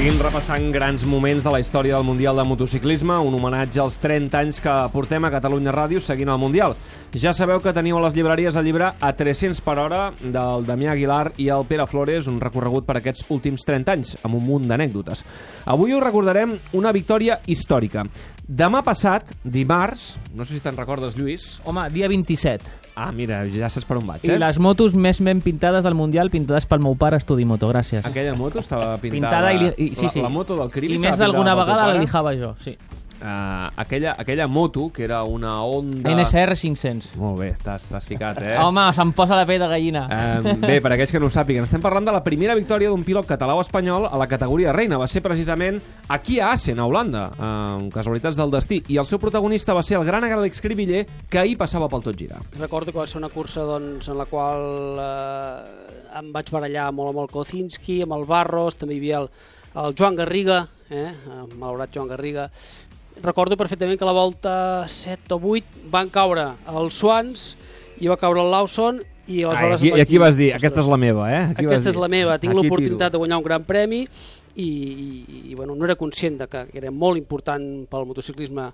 Seguim 0.00 0.16
repassant 0.24 0.70
grans 0.72 1.02
moments 1.04 1.44
de 1.44 1.50
la 1.52 1.58
història 1.60 1.98
del 1.98 2.06
Mundial 2.08 2.38
de 2.40 2.44
Motociclisme, 2.48 3.18
un 3.20 3.34
homenatge 3.36 3.82
als 3.82 3.98
30 4.00 4.38
anys 4.38 4.60
que 4.64 4.76
portem 4.94 5.26
a 5.28 5.30
Catalunya 5.34 5.74
Ràdio 5.76 6.00
seguint 6.00 6.32
el 6.32 6.40
Mundial. 6.40 6.72
Ja 7.12 7.34
sabeu 7.36 7.60
que 7.60 7.74
teniu 7.76 7.98
a 7.98 8.06
les 8.06 8.16
llibreries 8.16 8.56
el 8.56 8.64
llibre 8.64 8.94
A 8.96 9.12
300 9.18 9.60
per 9.60 9.76
hora 9.84 10.00
del 10.22 10.64
Damià 10.64 10.94
Aguilar 10.94 11.34
i 11.36 11.50
el 11.52 11.68
Pere 11.68 11.84
Flores, 11.84 12.32
un 12.32 12.40
recorregut 12.40 12.88
per 12.88 12.96
aquests 12.96 13.28
últims 13.28 13.68
30 13.68 13.92
anys, 13.98 14.16
amb 14.24 14.40
un 14.40 14.46
munt 14.48 14.72
d'anècdotes. 14.72 15.20
Avui 15.68 15.92
us 15.92 16.06
recordarem 16.08 16.56
una 16.72 16.96
victòria 16.96 17.42
històrica. 17.44 18.08
Demà 18.48 18.80
passat, 18.80 19.36
dimarts, 19.44 20.14
no 20.32 20.48
sé 20.48 20.56
si 20.56 20.64
te'n 20.64 20.80
recordes, 20.80 21.20
Lluís... 21.20 21.58
Home, 21.68 21.90
dia 21.92 22.08
27. 22.08 22.79
Ah, 23.00 23.10
mira, 23.16 23.40
ja 23.48 23.70
saps 23.72 23.86
per 23.88 23.96
on 23.96 24.04
vaig, 24.06 24.26
I 24.28 24.34
eh? 24.34 24.38
les 24.42 24.58
motos 24.60 24.92
més 24.94 25.20
ben 25.24 25.40
pintades 25.40 25.86
del 25.86 25.94
Mundial, 25.96 26.28
pintades 26.28 26.66
pel 26.68 26.82
meu 26.84 26.96
pare 27.00 27.16
Estudi 27.16 27.46
Moto, 27.48 27.70
gràcies. 27.72 28.04
Aquella 28.04 28.34
moto 28.36 28.60
estava 28.60 28.98
pintada... 29.00 29.40
Pintada 29.40 29.52
i, 29.56 29.58
li- 29.62 29.74
i, 29.90 29.94
sí, 29.94 30.04
la, 30.10 30.12
sí. 30.12 30.20
la 30.26 30.28
moto 30.28 30.58
del 30.60 30.68
Cribi 30.74 30.98
I 30.98 31.00
més 31.00 31.16
d'alguna 31.16 31.54
vegada 31.56 31.86
la 31.88 31.96
lijava 32.02 32.34
jo, 32.36 32.52
sí. 32.60 32.76
Uh, 33.20 33.68
aquella, 33.76 34.14
aquella 34.18 34.46
moto, 34.48 34.90
que 34.90 35.04
era 35.04 35.22
una 35.24 35.62
Honda... 35.62 36.08
NSR 36.08 36.56
500. 36.56 37.10
Molt 37.20 37.36
bé, 37.42 37.50
estàs, 37.52 37.84
estàs 37.84 38.06
ficat, 38.08 38.40
eh? 38.40 38.54
Home, 38.56 38.86
se'm 38.96 39.12
posa 39.16 39.36
la 39.36 39.44
pell 39.48 39.60
de 39.60 39.68
gallina. 39.68 40.06
Eh, 40.08 40.54
bé, 40.62 40.78
per 40.80 40.94
aquells 40.94 41.12
que 41.12 41.20
no 41.20 41.28
ho 41.28 41.34
sàpiguen, 41.34 41.66
estem 41.68 41.82
parlant 41.84 42.08
de 42.08 42.14
la 42.16 42.22
primera 42.24 42.56
victòria 42.56 42.88
d'un 42.88 43.04
pilot 43.04 43.28
català 43.28 43.58
o 43.58 43.60
espanyol 43.60 44.08
a 44.08 44.16
la 44.20 44.28
categoria 44.30 44.72
reina. 44.72 44.96
Va 45.00 45.08
ser 45.10 45.20
precisament 45.20 45.82
aquí 46.08 46.40
a 46.40 46.54
Assen, 46.54 46.80
a 46.80 46.88
Holanda, 46.88 47.26
eh, 47.36 47.90
casualitats 47.92 48.40
del 48.40 48.56
destí. 48.56 48.80
I 48.88 48.96
el 49.02 49.08
seu 49.08 49.20
protagonista 49.20 49.76
va 49.76 49.84
ser 49.84 50.00
el 50.00 50.08
gran 50.08 50.24
Àlex 50.24 50.64
Cribiller, 50.64 51.04
que 51.28 51.38
ahir 51.42 51.58
passava 51.60 51.90
pel 51.92 52.04
tot 52.06 52.16
girar. 52.16 52.40
Recordo 52.58 52.92
que 52.92 52.98
va 53.02 53.06
ser 53.06 53.20
una 53.20 53.28
cursa 53.28 53.68
doncs, 53.68 54.08
en 54.08 54.16
la 54.16 54.26
qual 54.30 55.00
eh, 55.04 56.18
em 56.20 56.32
vaig 56.32 56.50
barallar 56.52 56.90
molt 56.96 57.12
amb 57.12 57.24
el 57.24 57.32
Kocinski, 57.32 58.00
amb 58.06 58.16
el 58.16 58.24
Barros, 58.28 58.80
també 58.80 58.96
hi 58.96 59.02
havia 59.02 59.24
el, 59.24 59.32
el 59.84 59.96
Joan 59.98 60.16
Garriga, 60.16 60.62
eh, 60.90 61.10
el 61.10 61.56
malaurat 61.56 61.92
Joan 61.94 62.08
Garriga. 62.10 62.50
Recordo 63.22 63.56
perfectament 63.56 63.98
que 63.98 64.04
a 64.04 64.08
la 64.08 64.16
volta 64.16 64.52
7 64.88 65.34
o 65.34 65.40
8 65.42 65.88
van 65.92 66.08
caure 66.08 66.46
els 66.70 66.96
Swans 66.96 67.54
i 68.00 68.08
va 68.08 68.16
caure 68.16 68.40
el 68.40 68.50
Lawson 68.50 69.02
i 69.28 69.42
Ah, 69.44 69.50
aleshores... 69.50 69.82
i, 69.82 69.90
em 69.92 69.98
I 69.98 70.00
aquí 70.06 70.18
vas 70.18 70.36
dir, 70.36 70.50
"Ostres, 70.54 70.62
aquesta 70.62 70.80
és 70.80 70.88
la 70.88 70.96
meva, 70.96 71.26
eh? 71.30 71.42
Aquí 71.52 71.66
aquesta 71.66 71.90
és 71.90 71.94
dir, 71.94 72.00
la 72.02 72.08
meva, 72.08 72.38
tinc 72.38 72.54
aquí 72.54 72.62
l'oportunitat 72.62 73.12
de 73.12 73.18
guanyar 73.18 73.38
un 73.38 73.44
gran 73.44 73.64
premi 73.64 74.00
i, 74.56 74.66
i, 74.66 75.42
i 75.50 75.54
bueno, 75.54 75.74
no 75.74 75.84
era 75.84 75.96
conscient 75.96 76.38
de 76.40 76.48
que 76.48 76.66
era 76.72 76.90
molt 76.90 77.18
important 77.18 77.86
pel 77.90 78.06
motociclisme 78.08 78.70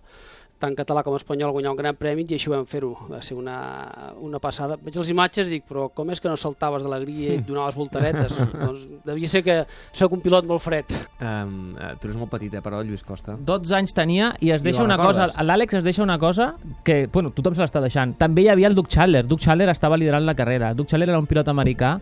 tant 0.61 0.77
català 0.77 1.03
com 1.05 1.17
espanyol 1.17 1.53
guanyar 1.53 1.73
un 1.75 1.79
gran 1.79 1.97
premi 1.99 2.25
i 2.29 2.37
així 2.37 2.51
ho 2.51 2.55
vam 2.55 2.67
fer-ho, 2.69 2.93
va 3.11 3.21
ser 3.25 3.37
una, 3.37 3.57
una 4.25 4.41
passada. 4.43 4.79
Veig 4.83 4.97
les 4.97 5.11
imatges 5.13 5.51
i 5.51 5.57
dic, 5.57 5.67
però 5.69 5.89
com 5.95 6.11
és 6.15 6.23
que 6.23 6.31
no 6.31 6.37
saltaves 6.41 6.87
d'alegria 6.87 7.35
i 7.35 7.39
et 7.41 7.47
donaves 7.47 7.77
voltaretes? 7.77 8.37
doncs 8.65 8.87
devia 9.07 9.31
ser 9.31 9.43
que 9.47 9.59
sóc 9.97 10.17
un 10.17 10.23
pilot 10.25 10.49
molt 10.49 10.65
fred. 10.65 10.93
Um, 11.21 11.75
tu 12.01 12.09
eres 12.09 12.19
molt 12.21 12.33
petit, 12.33 12.55
eh, 12.57 12.63
però, 12.65 12.81
Lluís 12.87 13.05
Costa. 13.07 13.37
12 13.37 13.77
anys 13.77 13.97
tenia 13.97 14.33
i 14.41 14.53
es 14.57 14.65
I 14.65 14.71
deixa 14.71 14.85
la 14.85 14.95
una 14.95 14.99
cosa, 15.01 15.29
l'Àlex 15.45 15.81
es 15.81 15.87
deixa 15.87 16.05
una 16.05 16.19
cosa 16.23 16.53
que, 16.85 17.05
bueno, 17.13 17.35
tothom 17.37 17.57
se 17.57 17.65
l'està 17.65 17.83
deixant. 17.85 18.17
També 18.21 18.47
hi 18.47 18.51
havia 18.53 18.71
el 18.71 18.79
Doug 18.79 18.89
Chandler, 18.93 19.27
Doug 19.27 19.45
Chandler 19.45 19.69
estava 19.73 20.01
liderant 20.01 20.25
la 20.27 20.37
carrera. 20.39 20.73
Doug 20.75 20.89
Chandler 20.89 21.11
era 21.13 21.21
un 21.21 21.29
pilot 21.29 21.53
americà 21.53 21.97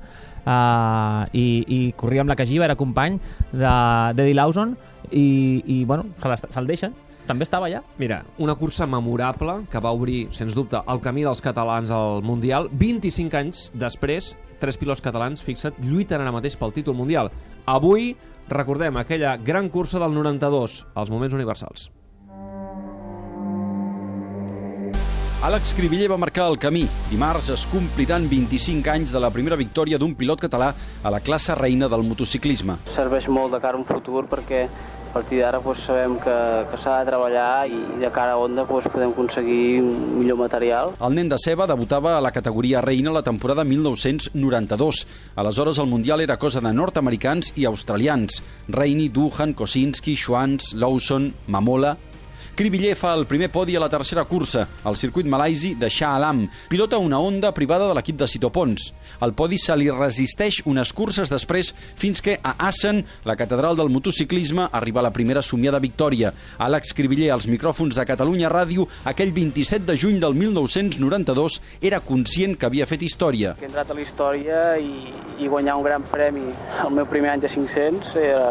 uh, 0.44 1.24
i, 1.32 1.46
i 1.66 1.80
corria 1.98 2.24
amb 2.24 2.32
la 2.32 2.38
Cajiva, 2.38 2.68
era 2.68 2.78
company 2.78 3.18
d'Eddie 3.52 4.36
Lawson 4.36 4.76
i, 5.10 5.26
i 5.66 5.84
bueno, 5.84 6.06
se 6.22 6.52
se'l 6.54 6.70
deixen. 6.70 6.94
També 7.26 7.46
estava 7.46 7.70
allà. 7.70 7.80
Mira, 7.98 8.22
una 8.38 8.54
cursa 8.54 8.86
memorable 8.86 9.62
que 9.72 9.80
va 9.80 9.94
obrir, 9.96 10.28
sens 10.36 10.54
dubte, 10.54 10.82
el 10.86 11.00
camí 11.00 11.24
dels 11.24 11.40
catalans 11.40 11.90
al 11.90 12.22
Mundial. 12.22 12.68
25 12.72 13.40
anys 13.40 13.70
després, 13.72 14.34
tres 14.60 14.76
pilots 14.76 15.00
catalans, 15.04 15.42
fixa't, 15.42 15.80
lluiten 15.80 16.20
ara 16.20 16.34
mateix 16.34 16.58
pel 16.60 16.76
títol 16.76 16.96
mundial. 16.98 17.32
Avui 17.64 18.12
recordem 18.48 18.96
aquella 19.00 19.36
gran 19.40 19.70
cursa 19.72 19.98
del 19.98 20.12
92, 20.12 20.84
als 20.94 21.10
moments 21.10 21.34
universals. 21.34 21.88
Àlex 25.44 25.74
Cribiller 25.76 26.06
va 26.08 26.16
marcar 26.16 26.46
el 26.48 26.54
camí. 26.56 26.86
Dimarts 27.10 27.50
es 27.52 27.66
compliran 27.68 28.24
25 28.30 28.88
anys 28.88 29.10
de 29.12 29.20
la 29.20 29.28
primera 29.28 29.58
victòria 29.60 29.98
d'un 30.00 30.14
pilot 30.16 30.40
català 30.40 30.70
a 31.04 31.12
la 31.12 31.20
classe 31.20 31.52
reina 31.58 31.88
del 31.92 32.00
motociclisme. 32.02 32.78
serveix 32.94 33.28
molt 33.28 33.52
de 33.52 33.60
cara 33.60 33.76
a 33.76 33.80
un 33.80 33.84
futur 33.84 34.24
perquè 34.24 34.62
partir 35.14 35.40
d'ara 35.40 35.60
doncs, 35.62 35.84
sabem 35.86 36.16
que, 36.22 36.36
que 36.70 36.80
s'ha 36.82 36.98
de 37.00 37.08
treballar 37.12 37.66
i 37.70 37.78
de 38.00 38.10
cara 38.14 38.34
a 38.34 38.40
Honda 38.40 38.64
doncs, 38.66 38.88
podem 38.92 39.12
aconseguir 39.14 39.80
un 39.82 40.18
millor 40.18 40.40
material. 40.40 40.94
El 40.98 41.14
nen 41.14 41.30
de 41.30 41.38
Ceba 41.38 41.68
debutava 41.70 42.16
a 42.16 42.22
la 42.24 42.32
categoria 42.34 42.82
reina 42.82 43.14
la 43.14 43.22
temporada 43.22 43.64
1992. 43.64 45.04
Aleshores 45.36 45.78
el 45.78 45.90
Mundial 45.90 46.24
era 46.24 46.38
cosa 46.38 46.60
de 46.64 46.74
nord-americans 46.74 47.54
i 47.56 47.68
australians. 47.70 48.42
Reini, 48.68 49.08
Duhan, 49.08 49.54
Kosinski, 49.54 50.16
Schwantz, 50.18 50.74
Lawson, 50.74 51.32
Mamola... 51.46 51.96
Cribiller 52.54 52.94
fa 52.94 53.10
el 53.18 53.24
primer 53.26 53.48
podi 53.50 53.74
a 53.74 53.80
la 53.82 53.88
tercera 53.90 54.22
cursa, 54.30 54.62
al 54.86 54.94
circuit 54.94 55.26
malaisi 55.26 55.72
de 55.74 55.88
Shah 55.90 56.12
Alam. 56.14 56.44
Pilota 56.70 57.00
una 57.02 57.18
Honda 57.18 57.50
privada 57.50 57.88
de 57.88 57.94
l'equip 57.98 58.20
de 58.20 58.28
Cito 58.30 58.50
Pons. 58.54 58.92
El 59.26 59.32
podi 59.34 59.58
se 59.58 59.74
li 59.74 59.88
resisteix 59.90 60.60
unes 60.70 60.92
curses 60.94 61.32
després 61.32 61.72
fins 61.98 62.22
que 62.22 62.36
a 62.38 62.54
Assen, 62.68 63.02
la 63.26 63.34
catedral 63.34 63.74
del 63.74 63.90
motociclisme, 63.90 64.68
arriba 64.70 65.02
la 65.02 65.10
primera 65.10 65.42
somiada 65.42 65.80
victòria. 65.82 66.30
Àlex 66.62 66.94
Cribiller, 66.94 67.32
als 67.34 67.48
micròfons 67.50 67.98
de 67.98 68.06
Catalunya 68.06 68.52
Ràdio, 68.52 68.86
aquell 69.04 69.34
27 69.34 69.82
de 69.90 69.98
juny 69.98 70.20
del 70.22 70.38
1992, 70.38 71.58
era 71.82 72.00
conscient 72.06 72.54
que 72.54 72.70
havia 72.70 72.86
fet 72.86 73.02
història. 73.02 73.56
He 73.58 73.66
entrat 73.66 73.90
a 73.90 73.98
la 73.98 74.06
història 74.06 74.62
i, 74.78 75.10
i 75.42 75.50
guanyar 75.50 75.74
un 75.80 75.88
gran 75.88 76.06
premi 76.06 76.46
el 76.84 76.94
meu 76.94 77.10
primer 77.10 77.34
any 77.34 77.42
de 77.42 77.50
500 77.50 78.14
era 78.22 78.46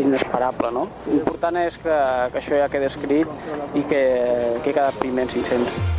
inesperable, 0.00 0.74
no? 0.74 0.88
L'important 1.06 1.62
és 1.62 1.78
que, 1.78 1.96
que 2.34 2.42
això 2.42 2.58
ja 2.58 2.70
quedi 2.72 2.90
escrit 2.90 3.27
i 3.74 3.82
que, 3.88 4.02
que 4.62 4.70
he 4.70 4.74
quedat 4.74 4.98
primer 5.00 5.26
en 5.26 5.32
500. 5.32 5.96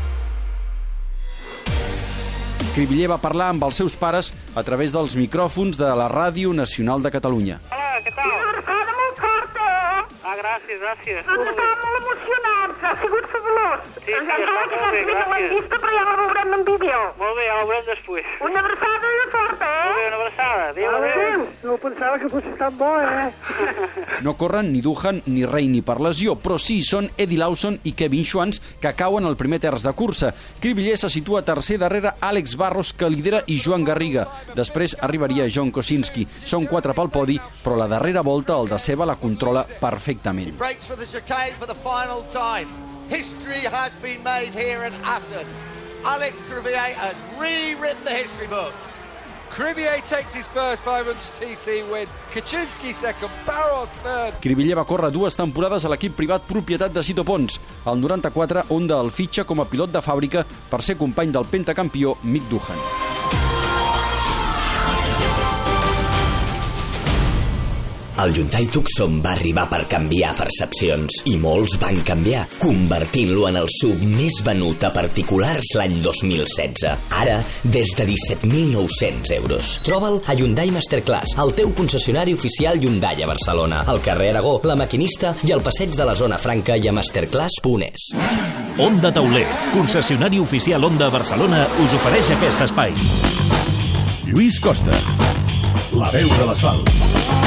Cribiller 2.75 3.09
va 3.11 3.17
parlar 3.19 3.49
amb 3.51 3.63
els 3.65 3.79
seus 3.81 3.95
pares 3.99 4.29
a 4.55 4.63
través 4.63 4.93
dels 4.95 5.15
micròfons 5.19 5.75
de 5.79 5.89
la 5.99 6.07
Ràdio 6.11 6.53
Nacional 6.55 7.01
de 7.03 7.11
Catalunya. 7.11 7.57
Hola, 7.73 7.97
què 8.05 8.13
tal? 8.15 8.29
Una 8.29 8.95
molt 8.99 9.17
forta? 9.25 9.65
Ah, 10.23 10.35
gràcies, 10.39 10.79
gràcies. 10.85 11.19
Ens 11.25 11.49
està 11.51 11.65
molt 11.81 11.97
emocionats, 11.99 12.77
ha 12.85 12.93
sigut 13.01 13.18
Sí, 13.99 14.11
sí, 14.11 14.13
està 14.15 14.53
molt 14.55 14.71
bé, 14.71 15.01
gràcies. 15.05 15.29
l'hem 15.33 15.49
vista, 15.55 15.79
però 15.79 15.91
ja 15.95 16.03
la 16.07 16.15
veurem 16.19 16.53
en 16.57 16.63
vídeo. 16.69 16.99
Molt 17.19 17.35
bé, 17.37 17.45
ja 17.47 17.55
la 17.59 17.65
veurem 17.69 17.85
després. 17.89 18.25
Una 18.41 18.59
abraçada 18.63 19.11
i 19.15 19.19
forta, 19.35 19.69
eh? 19.69 19.85
Molt 19.85 19.99
bé, 19.99 20.07
una 20.07 20.19
abraçada. 20.19 20.69
Adéu, 20.69 20.95
adéu. 20.99 21.47
No 21.63 21.77
pensava 21.77 22.19
que 22.19 22.29
fos 22.29 22.43
tan 22.57 22.77
bo, 22.77 22.91
eh? 23.01 23.31
No 24.25 24.35
corren 24.35 24.71
ni 24.73 24.81
Duhan 24.81 25.21
ni 25.27 25.45
Reini 25.45 25.81
per 25.85 25.99
lesió, 26.03 26.35
però 26.35 26.57
sí 26.59 26.81
són 26.83 27.09
Eddie 27.17 27.39
Lawson 27.39 27.79
i 27.87 27.93
Kevin 27.93 28.25
Schwantz, 28.25 28.59
que 28.81 28.91
cauen 28.97 29.25
al 29.25 29.37
primer 29.39 29.59
terç 29.63 29.85
de 29.85 29.93
cursa. 29.93 30.33
Cribiller 30.59 30.97
se 30.97 31.09
situa 31.09 31.43
tercer 31.47 31.77
darrere 31.79 32.15
Àlex 32.19 32.57
Barros, 32.59 32.91
que 32.93 33.09
lidera, 33.09 33.43
i 33.47 33.59
Joan 33.63 33.85
Garriga. 33.87 34.27
Després 34.55 34.97
arribaria 35.01 35.47
John 35.47 35.71
Kosinski. 35.71 36.27
Són 36.43 36.67
quatre 36.67 36.93
pel 36.97 37.09
podi, 37.13 37.39
però 37.63 37.77
la 37.79 37.87
darrera 37.87 38.21
volta 38.21 38.59
el 38.59 38.67
de 38.67 38.79
Ceba 38.79 39.05
la 39.07 39.15
controla 39.15 39.65
perfectament. 39.79 40.55
History 43.09 43.65
has 43.65 43.91
been 44.03 44.21
made 44.23 44.53
here 44.53 44.85
at 44.85 44.93
Assen. 45.03 45.47
Alex 46.05 46.37
Crivier 46.47 46.93
has 46.93 47.15
rewritten 47.41 48.03
the 48.05 48.11
history 48.11 48.45
books. 48.45 48.75
Crivier 49.49 49.97
takes 50.07 50.35
his 50.35 50.47
first 50.47 50.85
500cc 50.85 51.89
win. 51.91 52.07
Kaczynski 52.31 52.93
second, 52.93 53.31
Barros 53.47 53.89
third. 54.03 54.37
Cribiller 54.41 54.77
va 54.77 54.85
córrer 54.85 55.09
dues 55.11 55.35
temporades 55.35 55.85
a 55.85 55.89
l'equip 55.89 56.13
privat 56.15 56.45
propietat 56.45 56.93
de 56.93 57.03
Cito 57.03 57.25
Pons. 57.25 57.57
El 57.89 57.99
94, 57.99 58.67
Honda 58.69 59.01
el 59.01 59.09
fitxa 59.09 59.43
com 59.43 59.59
a 59.59 59.65
pilot 59.65 59.89
de 59.89 60.05
fàbrica 60.05 60.45
per 60.69 60.83
ser 60.85 60.95
company 61.01 61.33
del 61.33 61.49
pentacampió 61.49 62.15
Mick 62.21 62.45
Duhan. 62.53 63.28
El 68.19 68.33
Hyundai 68.35 68.65
Tucson 68.67 69.21
va 69.23 69.31
arribar 69.31 69.63
per 69.71 69.85
canviar 69.87 70.33
percepcions 70.35 71.21
i 71.31 71.37
molts 71.39 71.77
van 71.79 72.01
canviar, 72.03 72.41
convertint-lo 72.59 73.45
en 73.47 73.55
el 73.61 73.69
sub 73.71 74.01
més 74.03 74.41
venut 74.43 74.83
a 74.83 74.89
particulars 74.91 75.69
l'any 75.79 75.95
2016. 76.03 76.83
Ara, 77.15 77.37
des 77.63 77.93
de 77.95 78.07
17.900 78.09 79.31
euros. 79.37 79.71
Troba'l 79.87 80.19
a 80.27 80.35
Hyundai 80.35 80.73
Masterclass, 80.75 81.37
el 81.39 81.53
teu 81.55 81.71
concessionari 81.77 82.35
oficial 82.35 82.81
Hyundai 82.83 83.23
a 83.23 83.29
Barcelona, 83.31 83.85
al 83.87 84.03
carrer 84.03 84.33
Aragó, 84.33 84.57
La 84.67 84.75
Maquinista 84.75 85.31
i 85.47 85.55
al 85.55 85.63
passeig 85.63 85.95
de 85.95 86.09
la 86.09 86.17
Zona 86.19 86.41
Franca 86.43 86.75
i 86.75 86.91
a 86.91 86.95
masterclass.es. 86.99 88.09
Onda 88.83 89.13
Tauler, 89.15 89.47
concessionari 89.71 90.43
oficial 90.43 90.83
Onda 90.83 91.07
Barcelona, 91.13 91.63
us 91.85 91.95
ofereix 91.95 92.35
aquest 92.35 92.67
espai. 92.67 92.91
Lluís 94.27 94.59
Costa, 94.59 94.99
la 95.95 96.11
veu 96.11 96.27
de 96.35 96.51
l'asfalt. 96.51 97.38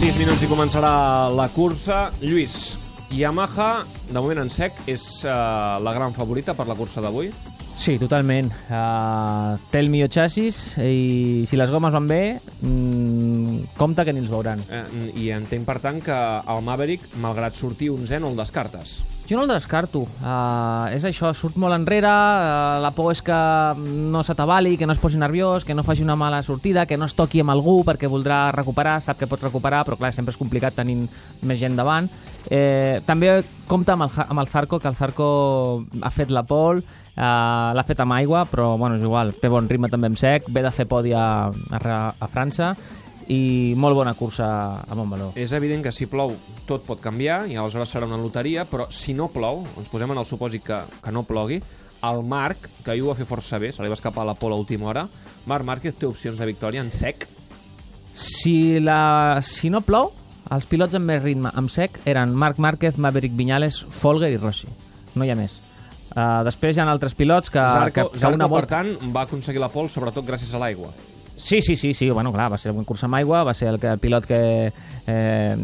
6 0.00 0.16
minuts 0.16 0.40
i 0.40 0.46
començarà 0.48 0.90
la 1.36 1.44
cursa. 1.52 2.06
Lluís, 2.24 2.78
Yamaha, 3.12 3.82
de 4.08 4.16
moment 4.16 4.38
en 4.40 4.48
sec, 4.48 4.78
és 4.88 5.02
uh, 5.26 5.76
la 5.84 5.92
gran 5.92 6.14
favorita 6.16 6.54
per 6.56 6.64
la 6.70 6.76
cursa 6.78 7.02
d'avui? 7.04 7.28
Sí, 7.76 7.98
totalment. 8.00 8.48
Uh, 8.72 9.60
té 9.68 9.82
el 9.84 9.92
millor 9.92 10.08
xassis 10.08 10.78
i 10.80 11.44
si 11.44 11.60
les 11.60 11.68
gomes 11.68 11.92
van 11.92 12.08
bé, 12.08 12.22
mm, 12.64 13.76
compte 13.76 14.08
que 14.08 14.16
ni 14.16 14.24
els 14.24 14.32
veuran. 14.32 14.64
Eh, 14.72 14.82
I 15.20 15.30
entenc, 15.36 15.68
per 15.68 15.76
tant, 15.84 16.00
que 16.00 16.16
el 16.16 16.64
Maverick, 16.64 17.04
malgrat 17.20 17.60
sortir 17.60 17.92
11, 17.92 18.24
no 18.24 18.32
el 18.32 18.40
descartes. 18.40 19.02
Jo 19.30 19.36
no 19.36 19.44
el 19.44 19.52
descarto. 19.52 20.00
Uh, 20.18 20.90
és 20.90 21.04
això, 21.06 21.28
surt 21.38 21.54
molt 21.62 21.76
enrere, 21.76 22.10
uh, 22.10 22.80
la 22.82 22.90
por 22.90 23.12
és 23.12 23.20
que 23.22 23.36
no 24.10 24.24
s'atabali, 24.26 24.72
que 24.74 24.88
no 24.90 24.96
es 24.96 24.98
posi 24.98 25.20
nerviós, 25.22 25.62
que 25.62 25.76
no 25.78 25.84
faci 25.86 26.02
una 26.02 26.16
mala 26.18 26.40
sortida, 26.42 26.82
que 26.82 26.98
no 26.98 27.06
es 27.06 27.14
toqui 27.14 27.44
amb 27.44 27.54
algú 27.54 27.76
perquè 27.86 28.10
voldrà 28.10 28.48
recuperar, 28.50 28.96
sap 28.98 29.20
que 29.20 29.28
pot 29.30 29.44
recuperar, 29.46 29.84
però 29.86 30.00
clar, 30.00 30.10
sempre 30.16 30.34
és 30.34 30.40
complicat 30.40 30.74
tenint 30.82 31.06
més 31.46 31.62
gent 31.62 31.78
davant. 31.78 32.10
Eh, 32.50 32.98
també 33.06 33.36
compta 33.70 33.94
amb 33.94 34.08
el, 34.08 34.18
amb 34.26 34.42
el 34.42 34.50
Zarco, 34.50 34.80
que 34.82 34.90
el 34.90 34.98
Zarco 34.98 35.28
ha 36.02 36.10
fet 36.10 36.34
la 36.34 36.42
pole, 36.42 36.82
Uh, 37.20 37.74
l'ha 37.76 37.82
fet 37.84 37.98
amb 38.00 38.14
aigua, 38.14 38.44
però 38.48 38.78
bueno, 38.78 38.94
és 38.96 39.02
igual, 39.04 39.34
té 39.36 39.50
bon 39.52 39.66
ritme 39.68 39.90
també 39.92 40.08
amb 40.08 40.16
sec, 40.16 40.46
ve 40.48 40.62
de 40.64 40.70
fer 40.72 40.86
podi 40.88 41.10
a, 41.12 41.50
a, 41.50 41.80
a 42.08 42.28
França 42.30 42.70
i 43.30 43.74
molt 43.78 43.94
bona 43.94 44.14
cursa 44.18 44.46
a 44.82 44.96
Montmeló. 44.98 45.30
És 45.38 45.52
evident 45.54 45.84
que 45.84 45.92
si 45.94 46.08
plou 46.10 46.34
tot 46.66 46.82
pot 46.86 46.98
canviar 47.02 47.44
i 47.46 47.54
aleshores 47.54 47.92
serà 47.94 48.08
una 48.08 48.18
loteria, 48.18 48.64
però 48.66 48.88
si 48.90 49.14
no 49.14 49.28
plou, 49.30 49.62
ens 49.78 49.90
posem 49.92 50.10
en 50.10 50.18
el 50.18 50.26
supòsit 50.26 50.64
que, 50.66 50.80
que 51.04 51.12
no 51.14 51.22
plogui, 51.28 51.60
el 52.02 52.22
Marc, 52.24 52.66
que 52.82 52.94
ahir 52.94 53.04
ho 53.04 53.10
va 53.12 53.18
fer 53.18 53.28
força 53.28 53.60
bé, 53.62 53.70
se 53.72 53.84
li 53.84 53.90
va 53.92 53.98
escapar 53.98 54.24
la 54.26 54.34
pola 54.34 54.56
a 54.56 54.62
última 54.62 54.88
hora, 54.90 55.06
Marc 55.46 55.68
Márquez 55.68 55.94
té 56.00 56.08
opcions 56.08 56.40
de 56.40 56.48
victòria 56.48 56.82
en 56.82 56.90
sec. 56.90 57.28
Si, 58.10 58.80
la, 58.82 59.38
si 59.46 59.70
no 59.70 59.84
plou, 59.86 60.10
els 60.50 60.66
pilots 60.66 60.96
amb 60.98 61.06
més 61.06 61.22
ritme 61.22 61.52
amb 61.54 61.70
sec 61.70 62.00
eren 62.10 62.34
Marc 62.34 62.58
Márquez, 62.58 62.98
Maverick 62.98 63.36
Viñales, 63.38 63.84
Folger 63.94 64.32
i 64.32 64.40
Rossi. 64.40 64.70
No 65.14 65.26
hi 65.26 65.30
ha 65.30 65.38
més. 65.38 65.60
Uh, 66.10 66.42
després 66.42 66.74
hi 66.74 66.82
ha 66.82 66.88
altres 66.90 67.14
pilots 67.14 67.52
que, 67.54 67.62
Zarco, 67.62 67.94
que, 67.94 68.08
que 68.16 68.24
Zarco 68.24 68.40
una 68.40 68.48
per 68.48 68.56
volta... 68.56 68.80
tant, 68.80 69.12
va 69.14 69.28
aconseguir 69.28 69.62
la 69.62 69.70
pol 69.70 69.86
sobretot 69.92 70.26
gràcies 70.26 70.50
a 70.56 70.58
l'aigua. 70.58 70.90
Sí, 71.40 71.62
sí, 71.62 71.74
sí, 71.74 71.94
sí, 71.94 72.10
bueno, 72.10 72.32
clar, 72.32 72.50
va 72.52 72.58
ser 72.60 72.72
un 72.76 72.84
curs 72.84 73.02
amb 73.06 73.16
aigua, 73.16 73.42
va 73.48 73.54
ser 73.56 73.70
el, 73.72 73.78
que, 73.80 73.88
el 73.88 73.98
pilot 73.98 74.26
que, 74.28 74.40
eh, 75.08 75.54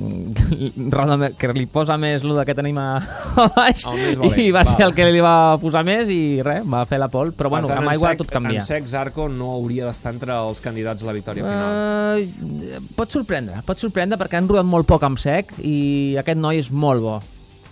que 1.39 1.51
li 1.53 1.67
posa 1.69 1.99
més 2.01 2.25
l'uda 2.25 2.47
que 2.49 2.55
tenim 2.57 2.81
a, 2.81 2.89
a 3.37 3.47
baix 3.53 3.85
valent, 3.85 4.41
i 4.41 4.49
va 4.55 4.63
val. 4.65 4.73
ser 4.73 4.87
el 4.89 4.97
que 4.97 5.11
li 5.13 5.21
va 5.21 5.37
posar 5.61 5.85
més 5.87 6.09
i 6.13 6.41
res, 6.41 6.65
va 6.65 6.87
fer 6.89 6.99
la 7.03 7.11
pol, 7.13 7.35
però 7.37 7.53
bueno, 7.53 7.69
tant, 7.69 7.85
amb 7.85 7.93
aigua 7.93 8.15
sec, 8.15 8.25
tot 8.25 8.33
canvia. 8.39 8.65
En 8.65 8.67
sec, 8.67 8.89
Zarco 8.89 9.29
no 9.29 9.53
hauria 9.59 9.91
d'estar 9.91 10.17
entre 10.17 10.41
els 10.49 10.65
candidats 10.65 11.05
a 11.05 11.11
la 11.11 11.17
victòria 11.19 11.45
final. 11.45 12.25
Uh, 12.25 12.83
pot 12.97 13.13
sorprendre, 13.13 13.61
pot 13.69 13.85
sorprendre 13.85 14.19
perquè 14.21 14.41
han 14.41 14.49
rodat 14.49 14.67
molt 14.67 14.89
poc 14.89 15.05
amb 15.07 15.21
sec 15.21 15.53
i 15.61 16.17
aquest 16.25 16.41
noi 16.41 16.65
és 16.65 16.73
molt 16.73 17.05
bo. 17.05 17.21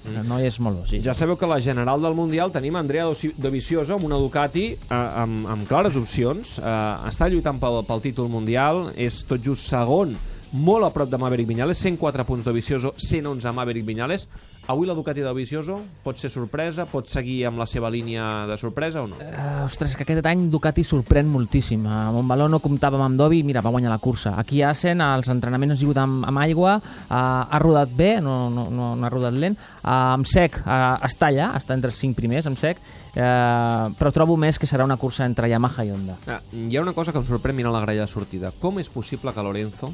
El 0.04 0.20
noi 0.28 0.44
és 0.44 0.58
molt 0.60 0.84
sí. 0.90 1.00
Ja 1.04 1.14
sabeu 1.16 1.38
que 1.40 1.48
la 1.48 1.60
general 1.64 2.02
del 2.04 2.16
Mundial 2.16 2.52
tenim 2.52 2.76
Andrea 2.76 3.06
Dovizioso 3.40 3.96
amb 3.96 4.04
una 4.04 4.18
Ducati 4.20 4.66
eh, 4.74 4.94
amb, 4.94 5.46
amb 5.48 5.68
clares 5.68 5.96
opcions. 5.96 6.58
Eh, 6.60 6.76
està 7.08 7.30
lluitant 7.32 7.60
pel, 7.62 7.80
pel 7.88 8.04
títol 8.04 8.28
mundial, 8.32 8.90
és 9.00 9.22
tot 9.28 9.40
just 9.44 9.64
segon, 9.70 10.12
molt 10.54 10.86
a 10.86 10.92
prop 10.94 11.10
de 11.10 11.18
Maverick 11.18 11.48
Viñales, 11.50 11.78
104 11.82 12.24
punts 12.24 12.44
Dovizioso, 12.46 12.94
111 12.96 13.52
Maverick 13.52 13.86
Viñales. 13.86 14.28
Avui 14.66 14.86
la 14.86 14.94
Ducati 14.94 15.20
de 15.20 15.26
Dovizioso 15.26 15.74
pot 16.00 16.16
ser 16.16 16.30
sorpresa, 16.32 16.86
pot 16.88 17.04
seguir 17.10 17.42
amb 17.50 17.58
la 17.60 17.66
seva 17.68 17.90
línia 17.92 18.46
de 18.48 18.56
sorpresa 18.56 19.02
o 19.02 19.08
no? 19.10 19.18
Uh, 19.20 19.66
ostres, 19.66 19.92
que 19.92 20.06
aquest 20.06 20.24
any 20.24 20.46
Ducati 20.48 20.80
sorprèn 20.86 21.28
moltíssim. 21.28 21.82
A 21.84 22.06
Montbaló 22.14 22.46
no 22.48 22.62
comptàvem 22.64 23.02
amb 23.04 23.20
Dovi 23.20 23.42
i 23.42 23.44
mira, 23.44 23.60
va 23.60 23.74
guanyar 23.74 23.92
la 23.92 24.00
cursa. 24.00 24.38
Aquí 24.40 24.62
a 24.62 24.70
Assen 24.70 25.02
els 25.04 25.28
entrenaments 25.28 25.74
han 25.74 25.80
sigut 25.82 26.00
amb, 26.00 26.24
amb 26.24 26.40
aigua, 26.40 26.78
uh, 26.78 27.12
ha 27.12 27.60
rodat 27.60 27.92
bé, 27.92 28.22
no, 28.24 28.48
no, 28.48 28.70
no, 28.72 28.94
no 28.96 29.04
ha 29.04 29.12
rodat 29.12 29.36
lent, 29.36 29.58
uh, 29.82 30.14
amb 30.14 30.30
sec 30.30 30.56
uh, 30.62 30.96
està 31.04 31.28
allà, 31.28 31.50
està 31.58 31.76
entre 31.76 31.92
els 31.92 32.00
cinc 32.00 32.16
primers 32.16 32.48
amb 32.48 32.56
sec, 32.56 32.80
uh, 33.18 33.92
però 33.98 34.14
trobo 34.16 34.38
més 34.40 34.56
que 34.56 34.70
serà 34.70 34.88
una 34.88 34.96
cursa 34.96 35.28
entre 35.28 35.50
Yamaha 35.52 35.84
i 35.84 35.92
Honda. 35.92 36.16
Ah, 36.24 36.40
hi 36.56 36.72
ha 36.72 36.86
una 36.86 36.96
cosa 36.96 37.12
que 37.12 37.20
em 37.20 37.28
sorprèn 37.28 37.58
mirant 37.60 37.76
la 37.76 37.84
grella 37.84 38.08
de 38.08 38.12
sortida. 38.16 38.54
Com 38.64 38.80
és 38.80 38.88
possible 38.88 39.34
que 39.34 39.44
Lorenzo 39.44 39.92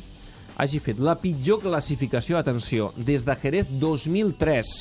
hagi 0.61 0.81
fet 0.83 1.01
la 1.01 1.17
pitjor 1.21 1.63
classificació, 1.65 2.39
atenció, 2.39 2.91
des 2.97 3.25
de 3.25 3.37
Jerez 3.41 3.71
2003, 3.81 4.73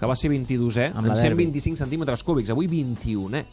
que 0.00 0.08
va 0.08 0.16
ser 0.18 0.32
22è, 0.32 0.88
Amb 0.90 1.04
amb, 1.04 1.10
la 1.12 1.14
amb 1.14 1.22
Derby. 1.22 1.46
125 1.46 1.78
centímetres 1.84 2.24
cúbics, 2.26 2.50
avui 2.50 2.66
21, 2.66 3.38
eh? 3.38 3.44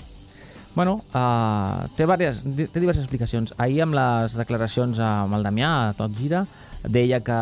Bueno, 0.76 1.02
uh, 1.14 1.90
té, 1.98 2.06
diverses, 2.06 2.42
té 2.46 2.80
diverses 2.80 3.04
explicacions. 3.04 3.54
Ahir 3.58 3.84
amb 3.86 3.98
les 3.98 4.38
declaracions 4.38 5.00
amb 5.04 5.38
el 5.38 5.46
Damià, 5.46 5.70
a 5.90 5.94
tot 5.98 6.14
gira, 6.18 6.44
deia 6.86 7.20
que, 7.26 7.40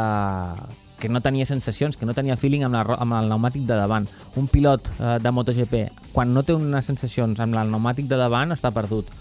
que 1.00 1.12
no 1.12 1.22
tenia 1.22 1.46
sensacions, 1.46 2.00
que 2.00 2.08
no 2.08 2.16
tenia 2.18 2.38
feeling 2.40 2.66
amb, 2.68 2.80
la, 2.80 2.98
amb 2.98 3.18
el 3.20 3.30
pneumàtic 3.30 3.68
de 3.68 3.80
davant. 3.80 4.08
Un 4.40 4.48
pilot 4.52 4.92
uh, 4.98 5.16
de 5.24 5.32
MotoGP, 5.32 5.84
quan 6.16 6.34
no 6.34 6.44
té 6.44 6.56
unes 6.56 6.88
sensacions 6.88 7.40
amb 7.44 7.56
el 7.56 7.72
pneumàtic 7.72 8.10
de 8.12 8.20
davant, 8.20 8.56
està 8.56 8.74
perdut. 8.76 9.12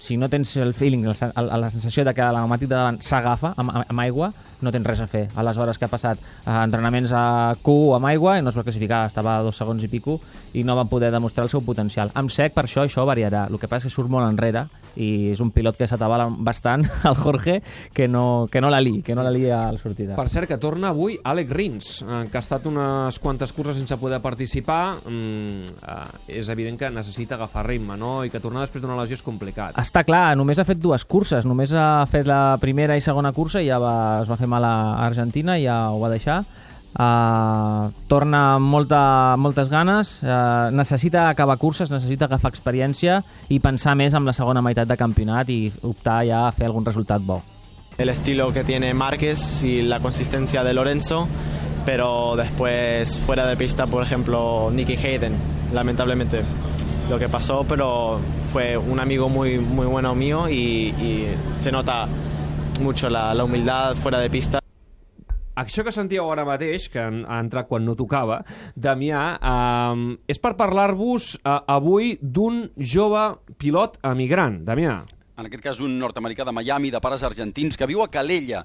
Si 0.00 0.16
no 0.16 0.28
tens 0.32 0.54
el 0.56 0.72
feeling, 0.72 1.04
la, 1.04 1.14
la, 1.36 1.58
la 1.66 1.70
sensació 1.70 2.04
de 2.06 2.14
que 2.16 2.24
el 2.24 2.38
pneumàtic 2.38 2.70
de 2.70 2.74
davant 2.74 3.00
s'agafa 3.04 3.52
amb, 3.60 3.74
amb, 3.82 4.00
aigua, 4.00 4.30
no 4.64 4.72
tens 4.72 4.88
res 4.88 5.02
a 5.04 5.08
fer. 5.10 5.26
Aleshores 5.36 5.76
que 5.76 5.84
ha 5.84 5.92
passat 5.92 6.22
uh, 6.22 6.62
entrenaments 6.62 7.12
a 7.12 7.24
Q 7.62 7.76
amb 7.98 8.08
aigua 8.08 8.38
i 8.38 8.44
no 8.44 8.52
es 8.52 8.56
va 8.56 8.64
classificar, 8.64 9.04
estava 9.10 9.36
a 9.36 9.44
dos 9.44 9.60
segons 9.60 9.84
i 9.84 9.90
pico 9.92 10.16
i 10.56 10.64
no 10.64 10.78
va 10.78 10.88
poder 10.88 11.12
demostrar 11.12 11.44
el 11.44 11.52
seu 11.52 11.60
potencial. 11.66 12.14
Amb 12.16 12.32
sec, 12.32 12.56
per 12.56 12.64
això, 12.64 12.86
això 12.86 13.04
variarà. 13.04 13.46
El 13.50 13.60
que 13.60 13.68
passa 13.68 13.84
és 13.84 13.92
que 13.92 14.00
surt 14.00 14.12
molt 14.12 14.28
enrere 14.30 14.64
i 14.96 15.32
és 15.32 15.40
un 15.44 15.50
pilot 15.54 15.78
que 15.78 15.88
s'atabala 15.88 16.28
bastant, 16.30 16.84
el 17.08 17.16
Jorge, 17.16 17.60
que 17.92 18.08
no, 18.08 18.46
que 18.50 18.60
no 18.60 18.70
la 18.72 18.80
li, 18.80 19.00
que 19.02 19.14
no 19.16 19.24
la 19.26 19.32
li 19.32 19.46
a 19.50 19.70
la 19.72 19.80
sortida. 19.80 20.16
Per 20.16 20.28
cert, 20.32 20.48
que 20.50 20.58
torna 20.62 20.90
avui 20.94 21.18
Alec 21.24 21.52
Rins, 21.52 21.90
eh, 22.02 22.22
que 22.30 22.40
ha 22.40 22.44
estat 22.44 22.66
unes 22.68 23.20
quantes 23.22 23.52
curses 23.56 23.78
sense 23.80 23.98
poder 24.00 24.20
participar. 24.24 24.96
Mm, 25.06 25.76
eh, 25.82 26.38
és 26.40 26.50
evident 26.52 26.78
que 26.80 26.90
necessita 26.90 27.36
agafar 27.36 27.66
ritme, 27.68 27.96
no? 28.00 28.18
I 28.24 28.32
que 28.32 28.42
tornar 28.42 28.64
després 28.64 28.84
d'una 28.84 28.98
lesió 28.98 29.18
és 29.18 29.24
complicat. 29.24 29.76
Està 29.80 30.04
clar, 30.06 30.36
només 30.38 30.58
ha 30.58 30.68
fet 30.68 30.80
dues 30.82 31.04
curses, 31.04 31.46
només 31.48 31.72
ha 31.72 32.04
fet 32.10 32.28
la 32.28 32.58
primera 32.62 32.96
i 32.96 33.04
segona 33.04 33.34
cursa 33.36 33.62
i 33.62 33.70
ja 33.70 33.80
va, 33.82 34.22
es 34.22 34.30
va 34.30 34.38
fer 34.40 34.48
mal 34.50 34.64
a 34.64 34.76
Argentina 35.06 35.58
i 35.58 35.66
ja 35.66 35.86
ho 35.92 36.00
va 36.02 36.12
deixar. 36.12 36.42
Uh, 36.96 37.90
torna 38.08 38.54
amb 38.54 38.70
molta, 38.72 39.36
moltes 39.36 39.68
ganes, 39.68 40.14
uh, 40.24 40.70
necessita 40.72 41.28
acabar 41.28 41.58
curses, 41.60 41.90
necessita 41.92 42.24
agafar 42.24 42.48
experiència 42.54 43.18
i 43.52 43.60
pensar 43.60 43.92
més 44.00 44.16
en 44.16 44.24
la 44.24 44.32
segona 44.32 44.62
meitat 44.64 44.88
de 44.88 44.96
campionat 44.96 45.50
i 45.52 45.66
optar 45.84 46.22
ja 46.24 46.46
a 46.46 46.54
fer 46.56 46.70
algun 46.70 46.88
resultat 46.88 47.20
bo. 47.20 47.42
el 47.98 48.08
estilo 48.10 48.52
que 48.52 48.62
tiene 48.62 48.92
Márquez 48.94 49.62
y 49.62 49.82
la 49.82 50.00
consistencia 50.00 50.62
de 50.62 50.74
Lorenzo, 50.74 51.28
pero 51.84 52.36
después 52.36 53.18
fuera 53.20 53.46
de 53.46 53.56
pista, 53.56 53.86
por 53.86 54.02
ejemplo, 54.02 54.70
Nicky 54.72 54.96
Hayden, 54.96 55.34
lamentablemente 55.72 56.42
lo 57.08 57.18
que 57.18 57.28
pasó, 57.28 57.64
pero 57.68 58.20
fue 58.52 58.76
un 58.76 59.00
amigo 59.00 59.28
muy, 59.28 59.58
muy 59.58 59.86
bueno 59.86 60.14
mío 60.14 60.48
y, 60.48 60.54
y 60.98 61.26
se 61.56 61.72
nota 61.72 62.06
mucho 62.80 63.08
la, 63.08 63.32
la 63.32 63.44
humildad 63.44 63.94
fuera 63.94 64.18
de 64.18 64.28
pista. 64.28 64.58
Això 65.56 65.84
que 65.86 65.92
sentíeu 65.94 66.28
ara 66.28 66.44
mateix, 66.44 66.90
que 66.92 67.00
ha 67.00 67.40
entrat 67.40 67.68
quan 67.70 67.86
no 67.88 67.96
tocava, 67.96 68.42
Damià, 68.76 69.24
eh, 69.40 70.16
és 70.28 70.40
per 70.42 70.52
parlar-vos 70.58 71.34
eh, 71.38 71.58
avui 71.72 72.16
d'un 72.20 72.66
jove 72.76 73.28
pilot 73.56 73.96
emigrant. 74.04 74.60
Damià. 74.68 74.98
En 75.36 75.46
aquest 75.46 75.62
cas 75.62 75.80
un 75.84 75.98
nord-americà 76.00 76.46
de 76.48 76.52
Miami, 76.52 76.90
de 76.90 77.00
pares 77.04 77.22
argentins, 77.26 77.76
que 77.76 77.86
viu 77.88 78.00
a 78.02 78.08
Calella. 78.08 78.62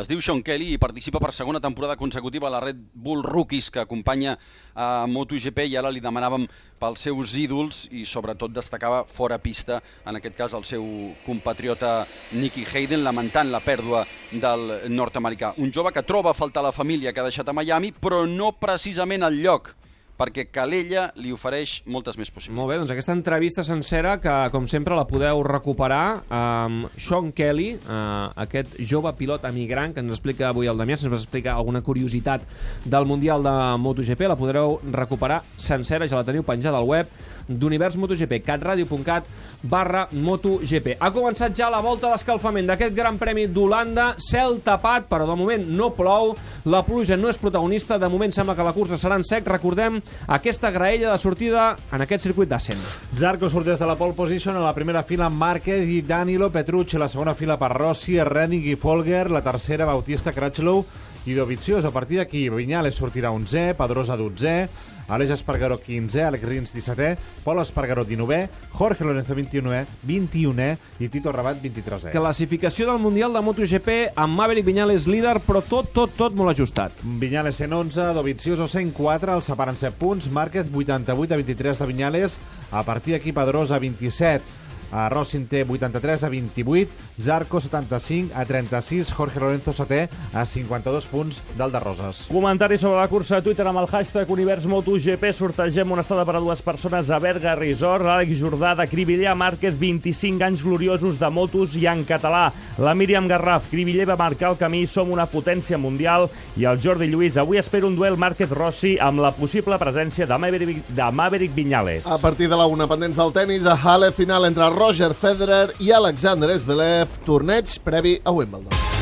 Es 0.00 0.08
diu 0.08 0.22
Sean 0.24 0.40
Kelly 0.42 0.70
i 0.72 0.80
participa 0.80 1.20
per 1.20 1.34
segona 1.36 1.60
temporada 1.60 1.98
consecutiva 2.00 2.48
a 2.48 2.54
la 2.54 2.62
Red 2.64 2.80
Bull 2.94 3.22
Rookies, 3.22 3.68
que 3.70 3.82
acompanya 3.82 4.38
a 4.74 5.04
MotoGP, 5.06 5.68
i 5.68 5.76
ara 5.76 5.92
li 5.92 6.00
demanàvem 6.04 6.48
pels 6.80 7.04
seus 7.06 7.36
ídols 7.38 7.84
i 7.92 8.06
sobretot 8.08 8.54
destacava 8.56 9.04
fora 9.04 9.38
pista, 9.38 9.82
en 10.08 10.16
aquest 10.16 10.36
cas 10.40 10.56
el 10.56 10.64
seu 10.64 10.88
compatriota 11.26 12.08
Nicky 12.32 12.64
Hayden, 12.72 13.04
lamentant 13.04 13.52
la 13.52 13.60
pèrdua 13.64 14.06
del 14.32 14.88
nord-americà. 14.88 15.54
Un 15.60 15.72
jove 15.72 15.92
que 15.92 16.06
troba 16.08 16.32
a 16.32 16.38
faltar 16.38 16.64
la 16.64 16.72
família 16.72 17.12
que 17.12 17.20
ha 17.20 17.28
deixat 17.28 17.48
a 17.48 17.56
Miami, 17.56 17.92
però 17.92 18.24
no 18.24 18.54
precisament 18.56 19.28
al 19.28 19.36
lloc 19.44 19.74
perquè 20.18 20.46
Calella 20.52 21.08
li 21.18 21.32
ofereix 21.34 21.80
moltes 21.90 22.18
més 22.20 22.30
possibilitats. 22.30 22.58
Molt 22.60 22.70
bé, 22.70 22.78
doncs 22.80 22.92
aquesta 22.94 23.14
entrevista 23.16 23.64
sencera, 23.66 24.16
que 24.22 24.34
com 24.54 24.68
sempre 24.70 24.96
la 24.98 25.06
podeu 25.10 25.42
recuperar 25.46 26.22
amb 26.32 26.88
Sean 27.00 27.32
Kelly, 27.34 27.72
eh, 27.74 27.98
aquest 28.46 28.78
jove 28.86 29.12
pilot 29.18 29.46
emigrant 29.50 29.94
que 29.94 30.04
ens 30.04 30.14
explica 30.14 30.48
avui 30.50 30.70
el 30.70 30.78
Damià, 30.78 30.98
ens 30.98 31.10
va 31.10 31.20
explicar 31.20 31.56
alguna 31.58 31.82
curiositat 31.82 32.46
del 32.84 33.06
Mundial 33.10 33.42
de 33.42 33.54
MotoGP, 33.82 34.28
la 34.30 34.38
podreu 34.38 34.78
recuperar 34.92 35.42
sencera, 35.56 36.08
ja 36.08 36.20
la 36.20 36.26
teniu 36.26 36.46
penjada 36.46 36.78
al 36.78 36.88
web 36.88 37.10
d'Univers 37.48 37.96
MotoGP, 38.00 38.40
catradio.cat 38.44 39.28
barra 39.62 40.06
MotoGP. 40.12 40.96
Ha 40.98 41.10
començat 41.14 41.54
ja 41.56 41.70
la 41.72 41.82
volta 41.84 42.10
d'escalfament 42.12 42.68
d'aquest 42.68 42.96
Gran 42.96 43.18
Premi 43.20 43.46
d'Holanda, 43.46 44.12
cel 44.18 44.58
tapat, 44.64 45.08
però 45.10 45.28
de 45.28 45.36
moment 45.38 45.66
no 45.76 45.90
plou, 45.96 46.34
la 46.64 46.82
pluja 46.86 47.18
no 47.20 47.30
és 47.32 47.40
protagonista, 47.40 47.98
de 47.98 48.10
moment 48.12 48.32
sembla 48.32 48.56
que 48.56 48.66
la 48.66 48.74
cursa 48.76 48.98
serà 49.00 49.18
en 49.20 49.26
sec, 49.26 49.46
recordem 49.48 50.00
aquesta 50.26 50.72
graella 50.74 51.12
de 51.12 51.18
sortida 51.20 51.70
en 51.92 52.04
aquest 52.04 52.28
circuit 52.28 52.50
d'Assen. 52.50 52.80
Zarco 53.18 53.50
surt 53.52 53.68
des 53.68 53.80
de 53.80 53.88
la 53.88 53.98
pole 54.00 54.16
position 54.16 54.56
a 54.56 54.64
la 54.64 54.74
primera 54.76 55.04
fila 55.04 55.30
Márquez 55.30 55.88
i 55.88 56.02
Danilo 56.02 56.50
Petrucci, 56.52 56.98
la 56.98 57.08
segona 57.08 57.34
fila 57.34 57.58
per 57.60 57.72
Rossi, 57.76 58.18
Redding 58.22 58.66
i 58.72 58.76
Folger, 58.76 59.30
la 59.30 59.42
tercera 59.42 59.84
Bautista 59.88 60.32
Crutchlow. 60.32 60.84
I 61.26 61.32
Dovizioso. 61.32 61.88
A 61.88 61.90
partir 61.90 62.18
d'aquí, 62.18 62.50
Viñales 62.52 62.94
sortirà 62.94 63.30
11è, 63.32 63.72
Pedrosa 63.74 64.12
12è, 64.14 64.68
Aleix 65.08 65.30
Espargaró 65.30 65.78
15è, 65.78 66.20
Alex 66.20 66.42
Rins 66.42 66.74
17è, 66.74 67.16
Pol 67.42 67.60
Espargaró 67.60 68.04
19è, 68.04 68.48
Jorge 68.72 69.04
Lorenzo 69.04 69.34
21è, 69.34 69.84
21è 70.06 70.76
i 70.98 71.08
Tito 71.08 71.30
Rabat 71.30 71.60
23è. 71.60 72.10
Classificació 72.10 72.86
del 72.90 73.00
Mundial 73.00 73.32
de 73.32 73.40
MotoGP 73.40 74.16
amb 74.16 74.34
Maverick 74.34 74.66
Viñales 74.66 75.06
líder, 75.06 75.40
però 75.44 75.60
tot, 75.60 75.92
tot, 75.92 76.16
tot 76.16 76.34
molt 76.34 76.54
ajustat. 76.54 77.04
Viñales 77.04 77.60
111, 77.60 78.12
Dovizioso 78.16 78.66
104, 78.68 79.36
els 79.36 79.52
separen 79.52 79.76
7 79.76 79.98
punts, 80.00 80.30
Márquez 80.32 80.70
88 80.72 81.34
a 81.34 81.40
23 81.42 81.78
de 81.78 81.86
Viñales, 81.92 82.38
a 82.70 82.82
partir 82.82 83.14
d'aquí 83.14 83.32
Pedrosa 83.36 83.78
27, 83.78 84.62
a 84.94 85.08
Rossin 85.10 85.48
té 85.50 85.64
83 85.66 86.24
a 86.24 86.28
28, 86.30 87.03
Zarco 87.20 87.60
75 87.60 88.34
a 88.34 88.44
36, 88.44 89.12
Jorge 89.12 89.38
Lorenzo 89.38 89.72
setè 89.72 90.08
a 90.34 90.42
52 90.44 91.06
punts 91.06 91.40
del 91.54 91.70
de 91.70 91.78
Roses. 91.78 92.24
Comentari 92.26 92.78
sobre 92.78 92.98
la 92.98 93.08
cursa 93.08 93.38
a 93.38 93.42
Twitter 93.42 93.66
amb 93.70 93.78
el 93.78 93.86
hashtag 93.86 94.30
Univers 94.30 94.66
MotoGP. 94.66 95.30
Sortegem 95.30 95.92
una 95.94 96.02
estada 96.02 96.24
per 96.26 96.36
a 96.36 96.42
dues 96.42 96.62
persones 96.62 97.10
a 97.10 97.20
Berga 97.22 97.54
Resort. 97.54 98.04
L'Àlex 98.04 98.40
Jordà 98.40 98.74
de 98.74 98.88
Cribillà 98.90 99.36
Márquez, 99.38 99.76
25 99.78 100.42
anys 100.42 100.64
gloriosos 100.66 101.20
de 101.20 101.30
motos 101.30 101.76
i 101.78 101.86
en 101.86 102.02
català. 102.08 102.48
La 102.82 102.96
Míriam 102.98 103.28
Garraf, 103.30 103.70
Cribiller 103.70 104.08
va 104.10 104.18
marcar 104.18 104.50
el 104.50 104.58
camí, 104.58 104.82
som 104.90 105.12
una 105.14 105.28
potència 105.30 105.78
mundial. 105.78 106.26
I 106.58 106.66
el 106.66 106.82
Jordi 106.82 107.06
Lluís, 107.10 107.38
avui 107.38 107.58
espero 107.62 107.86
un 107.86 107.96
duel 107.96 108.18
Márquez-Rossi 108.18 108.96
amb 108.98 109.22
la 109.22 109.30
possible 109.34 109.78
presència 109.78 110.26
de 110.26 110.38
Maverick, 110.38 110.90
de 110.90 111.10
Maverick 111.12 111.54
Viñales. 111.54 112.06
A 112.06 112.18
partir 112.18 112.50
de 112.50 112.58
la 112.58 112.66
una, 112.66 112.88
pendents 112.90 113.16
del 113.22 113.32
tennis, 113.32 113.66
a 113.66 113.78
Halle 113.78 114.10
final 114.12 114.50
entre 114.50 114.68
Roger 114.74 115.14
Federer 115.14 115.70
i 115.78 115.92
Alexander 115.94 116.50
Zverev, 116.58 117.03
torneig 117.24 117.78
previ 117.84 118.20
a 118.24 118.32
Wimbledon. 118.32 118.93